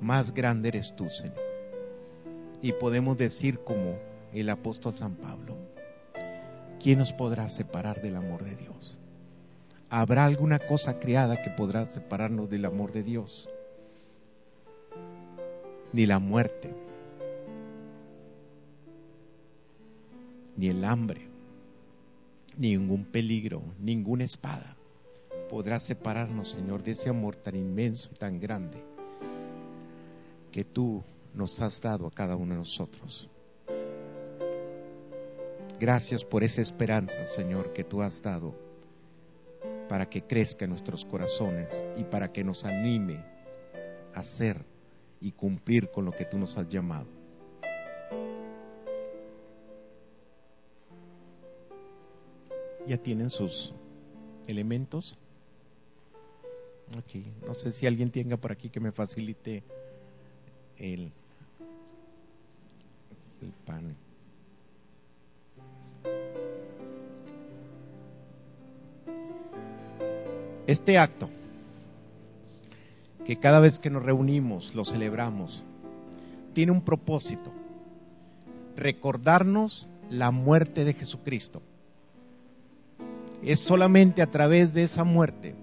más 0.00 0.32
grande 0.32 0.70
eres 0.70 0.96
tú, 0.96 1.08
Señor. 1.08 1.38
Y 2.62 2.72
podemos 2.72 3.16
decir 3.16 3.60
como 3.60 3.98
el 4.32 4.48
apóstol 4.48 4.94
San 4.96 5.14
Pablo, 5.14 5.56
¿quién 6.82 6.98
nos 6.98 7.12
podrá 7.12 7.48
separar 7.48 8.02
del 8.02 8.16
amor 8.16 8.44
de 8.44 8.56
Dios? 8.56 8.98
¿Habrá 9.88 10.24
alguna 10.24 10.58
cosa 10.58 10.98
creada 10.98 11.42
que 11.42 11.50
podrá 11.50 11.84
separarnos 11.86 12.48
del 12.48 12.64
amor 12.64 12.92
de 12.92 13.02
Dios? 13.02 13.48
Ni 15.92 16.06
la 16.06 16.18
muerte, 16.18 16.74
ni 20.60 20.68
el 20.68 20.84
hambre, 20.84 21.22
ni 22.58 22.76
ningún 22.76 23.06
peligro, 23.06 23.62
ninguna 23.78 24.24
espada 24.24 24.76
podrá 25.48 25.80
separarnos, 25.80 26.48
Señor, 26.48 26.82
de 26.82 26.90
ese 26.90 27.08
amor 27.08 27.34
tan 27.34 27.56
inmenso 27.56 28.10
y 28.12 28.18
tan 28.18 28.38
grande 28.38 28.84
que 30.52 30.62
tú 30.62 31.02
nos 31.32 31.58
has 31.62 31.80
dado 31.80 32.06
a 32.06 32.10
cada 32.10 32.36
uno 32.36 32.52
de 32.52 32.58
nosotros. 32.58 33.30
Gracias 35.80 36.26
por 36.26 36.44
esa 36.44 36.60
esperanza, 36.60 37.26
Señor, 37.26 37.72
que 37.72 37.82
tú 37.82 38.02
has 38.02 38.20
dado 38.22 38.54
para 39.88 40.10
que 40.10 40.20
crezca 40.20 40.66
en 40.66 40.72
nuestros 40.72 41.06
corazones 41.06 41.68
y 41.96 42.04
para 42.04 42.30
que 42.30 42.44
nos 42.44 42.66
anime 42.66 43.24
a 44.14 44.20
hacer 44.20 44.62
y 45.22 45.32
cumplir 45.32 45.90
con 45.90 46.04
lo 46.04 46.12
que 46.12 46.26
tú 46.26 46.36
nos 46.36 46.58
has 46.58 46.68
llamado. 46.68 47.06
¿Ya 52.90 52.98
tienen 52.98 53.30
sus 53.30 53.72
elementos? 54.48 55.16
Aquí, 56.98 57.24
no 57.46 57.54
sé 57.54 57.70
si 57.70 57.86
alguien 57.86 58.10
tenga 58.10 58.36
por 58.36 58.50
aquí 58.50 58.68
que 58.68 58.80
me 58.80 58.90
facilite 58.90 59.62
el, 60.76 61.12
el 63.42 63.52
pan. 63.64 63.94
Este 70.66 70.98
acto, 70.98 71.30
que 73.24 73.38
cada 73.38 73.60
vez 73.60 73.78
que 73.78 73.90
nos 73.90 74.02
reunimos 74.02 74.74
lo 74.74 74.84
celebramos, 74.84 75.62
tiene 76.54 76.72
un 76.72 76.82
propósito, 76.82 77.52
recordarnos 78.74 79.88
la 80.08 80.32
muerte 80.32 80.84
de 80.84 80.94
Jesucristo. 80.94 81.62
Es 83.42 83.60
solamente 83.60 84.22
a 84.22 84.30
través 84.30 84.74
de 84.74 84.84
esa 84.84 85.04
muerte 85.04 85.54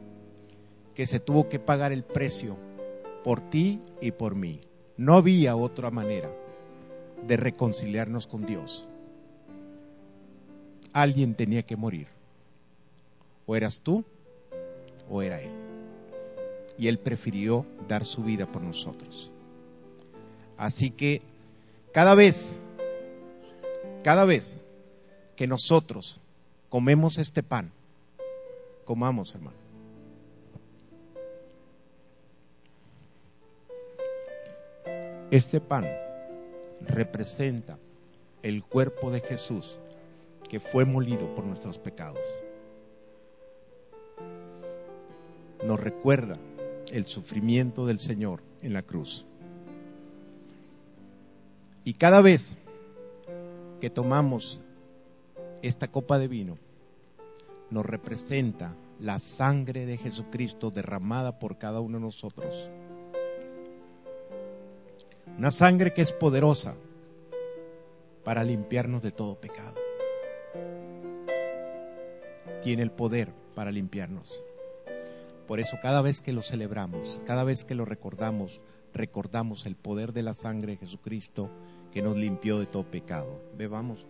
que 0.96 1.06
se 1.06 1.20
tuvo 1.20 1.48
que 1.48 1.60
pagar 1.60 1.92
el 1.92 2.04
precio 2.04 2.58
por 3.24 3.42
ti 3.50 3.82
y 4.02 4.12
por 4.12 4.36
mí. 4.36 4.62
No 4.98 5.14
había 5.14 5.56
otra 5.56 5.92
manera 5.92 6.32
de 7.28 7.38
reconciliarnos 7.38 8.26
con 8.26 8.46
Dios. 8.46 8.88
Alguien 10.94 11.36
tenía 11.36 11.64
que 11.64 11.76
morir. 11.76 12.08
O 13.46 13.56
eras 13.56 13.82
tú 13.82 14.04
o 15.10 15.22
era 15.22 15.40
Él. 15.40 15.52
Y 16.80 16.88
Él 16.88 16.98
prefirió 16.98 17.66
dar 17.88 18.04
su 18.04 18.24
vida 18.24 18.48
por 18.48 18.64
nosotros. 18.64 19.32
Así 20.58 20.90
que 20.90 21.22
cada 21.92 22.16
vez, 22.16 22.56
cada 24.04 24.26
vez 24.26 24.60
que 25.36 25.46
nosotros 25.46 26.20
comemos 26.70 27.18
este 27.18 27.44
pan, 27.44 27.72
comamos 28.86 29.34
hermano 29.34 29.68
Este 35.30 35.60
pan 35.60 35.86
representa 36.80 37.78
el 38.44 38.64
cuerpo 38.64 39.12
de 39.12 39.20
Jesús 39.20 39.78
que 40.50 40.62
fue 40.62 40.86
molido 40.86 41.36
por 41.36 41.44
nuestros 41.44 41.78
pecados. 41.78 42.24
Nos 45.66 45.82
recuerda 45.82 46.38
el 46.94 47.08
sufrimiento 47.08 47.86
del 47.86 48.00
Señor 48.00 48.42
en 48.62 48.72
la 48.72 48.84
cruz. 48.84 49.26
Y 51.84 51.96
cada 51.96 52.22
vez 52.22 52.56
que 53.82 53.90
tomamos 53.90 54.62
esta 55.62 55.90
copa 55.90 56.20
de 56.20 56.28
vino, 56.28 56.58
nos 57.70 57.86
representa 57.86 58.76
la 59.00 59.20
sangre 59.20 59.86
de 59.86 59.98
Jesucristo 59.98 60.72
derramada 60.72 61.40
por 61.40 61.58
cada 61.58 61.82
uno 61.82 61.98
de 61.98 62.06
nosotros 62.06 62.70
Una 65.38 65.52
sangre 65.52 65.94
que 65.94 66.02
es 66.02 66.14
poderosa 66.14 66.74
para 68.24 68.44
limpiarnos 68.44 69.04
de 69.04 69.12
todo 69.12 69.40
pecado. 69.40 69.76
Tiene 72.64 72.82
el 72.82 72.90
poder 72.90 73.32
para 73.54 73.70
limpiarnos. 73.72 74.42
Por 75.48 75.60
eso 75.60 75.78
cada 75.80 76.02
vez 76.02 76.22
que 76.22 76.34
lo 76.34 76.42
celebramos, 76.42 77.22
cada 77.28 77.44
vez 77.44 77.66
que 77.66 77.76
lo 77.76 77.86
recordamos, 77.86 78.62
recordamos 78.96 79.68
el 79.68 79.76
poder 79.76 80.12
de 80.12 80.24
la 80.24 80.34
sangre 80.34 80.72
de 80.72 80.78
Jesucristo 80.80 81.52
que 81.92 82.02
nos 82.02 82.18
limpió 82.18 82.58
de 82.58 82.66
todo 82.66 82.90
pecado. 82.90 83.40
Bebamos. 83.56 84.08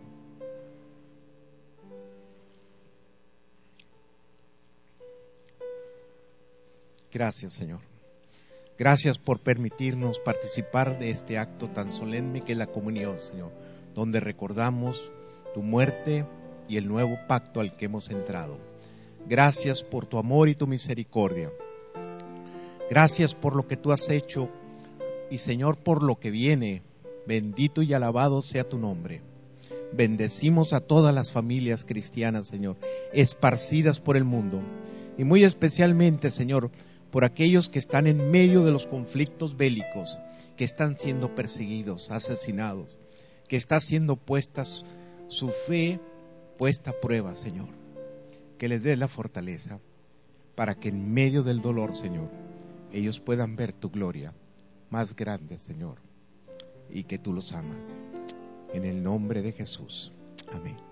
Gracias, 7.12 7.54
Señor. 7.54 7.80
Gracias 8.78 9.18
por 9.18 9.40
permitirnos 9.40 10.20
participar 10.20 10.98
de 10.98 11.10
este 11.10 11.38
acto 11.38 11.68
tan 11.68 11.92
solemne 11.92 12.42
que 12.42 12.52
es 12.52 12.58
la 12.58 12.68
comunión, 12.68 13.18
Señor, 13.20 13.50
donde 13.94 14.20
recordamos 14.20 15.10
tu 15.52 15.62
muerte 15.62 16.26
y 16.68 16.76
el 16.76 16.86
nuevo 16.86 17.18
pacto 17.26 17.60
al 17.60 17.76
que 17.76 17.86
hemos 17.86 18.10
entrado. 18.10 18.58
Gracias 19.26 19.82
por 19.82 20.06
tu 20.06 20.18
amor 20.18 20.48
y 20.48 20.54
tu 20.54 20.66
misericordia. 20.66 21.50
Gracias 22.88 23.34
por 23.34 23.56
lo 23.56 23.66
que 23.66 23.76
tú 23.76 23.90
has 23.90 24.08
hecho 24.08 24.48
y 25.30 25.38
Señor 25.38 25.76
por 25.78 26.02
lo 26.02 26.20
que 26.20 26.30
viene. 26.30 26.82
Bendito 27.26 27.82
y 27.82 27.92
alabado 27.92 28.42
sea 28.42 28.68
tu 28.68 28.78
nombre. 28.78 29.22
Bendecimos 29.92 30.72
a 30.72 30.80
todas 30.80 31.14
las 31.14 31.32
familias 31.32 31.84
cristianas, 31.84 32.46
Señor, 32.46 32.76
esparcidas 33.12 34.00
por 34.00 34.16
el 34.16 34.24
mundo. 34.24 34.60
Y 35.18 35.24
muy 35.24 35.44
especialmente, 35.44 36.30
Señor, 36.30 36.70
por 37.10 37.24
aquellos 37.24 37.68
que 37.68 37.78
están 37.78 38.06
en 38.06 38.30
medio 38.30 38.64
de 38.64 38.72
los 38.72 38.86
conflictos 38.86 39.56
bélicos, 39.56 40.18
que 40.56 40.64
están 40.64 40.98
siendo 40.98 41.34
perseguidos, 41.34 42.10
asesinados, 42.10 42.98
que 43.48 43.56
está 43.56 43.80
siendo 43.80 44.16
puestas 44.16 44.84
su 45.28 45.48
fe 45.48 46.00
puesta 46.58 46.90
a 46.90 47.00
prueba, 47.00 47.34
Señor. 47.34 47.68
Que 48.58 48.68
les 48.68 48.82
dé 48.82 48.96
la 48.96 49.08
fortaleza 49.08 49.78
para 50.54 50.74
que 50.74 50.88
en 50.88 51.14
medio 51.14 51.44
del 51.44 51.62
dolor, 51.62 51.94
Señor, 51.94 52.28
ellos 52.92 53.20
puedan 53.20 53.54
ver 53.54 53.72
tu 53.72 53.90
gloria 53.90 54.34
más 54.90 55.14
grande, 55.14 55.58
Señor, 55.58 55.98
y 56.90 57.04
que 57.04 57.18
tú 57.18 57.32
los 57.32 57.52
amas. 57.52 57.98
En 58.74 58.84
el 58.84 59.02
nombre 59.02 59.42
de 59.42 59.52
Jesús. 59.52 60.12
Amén. 60.52 60.87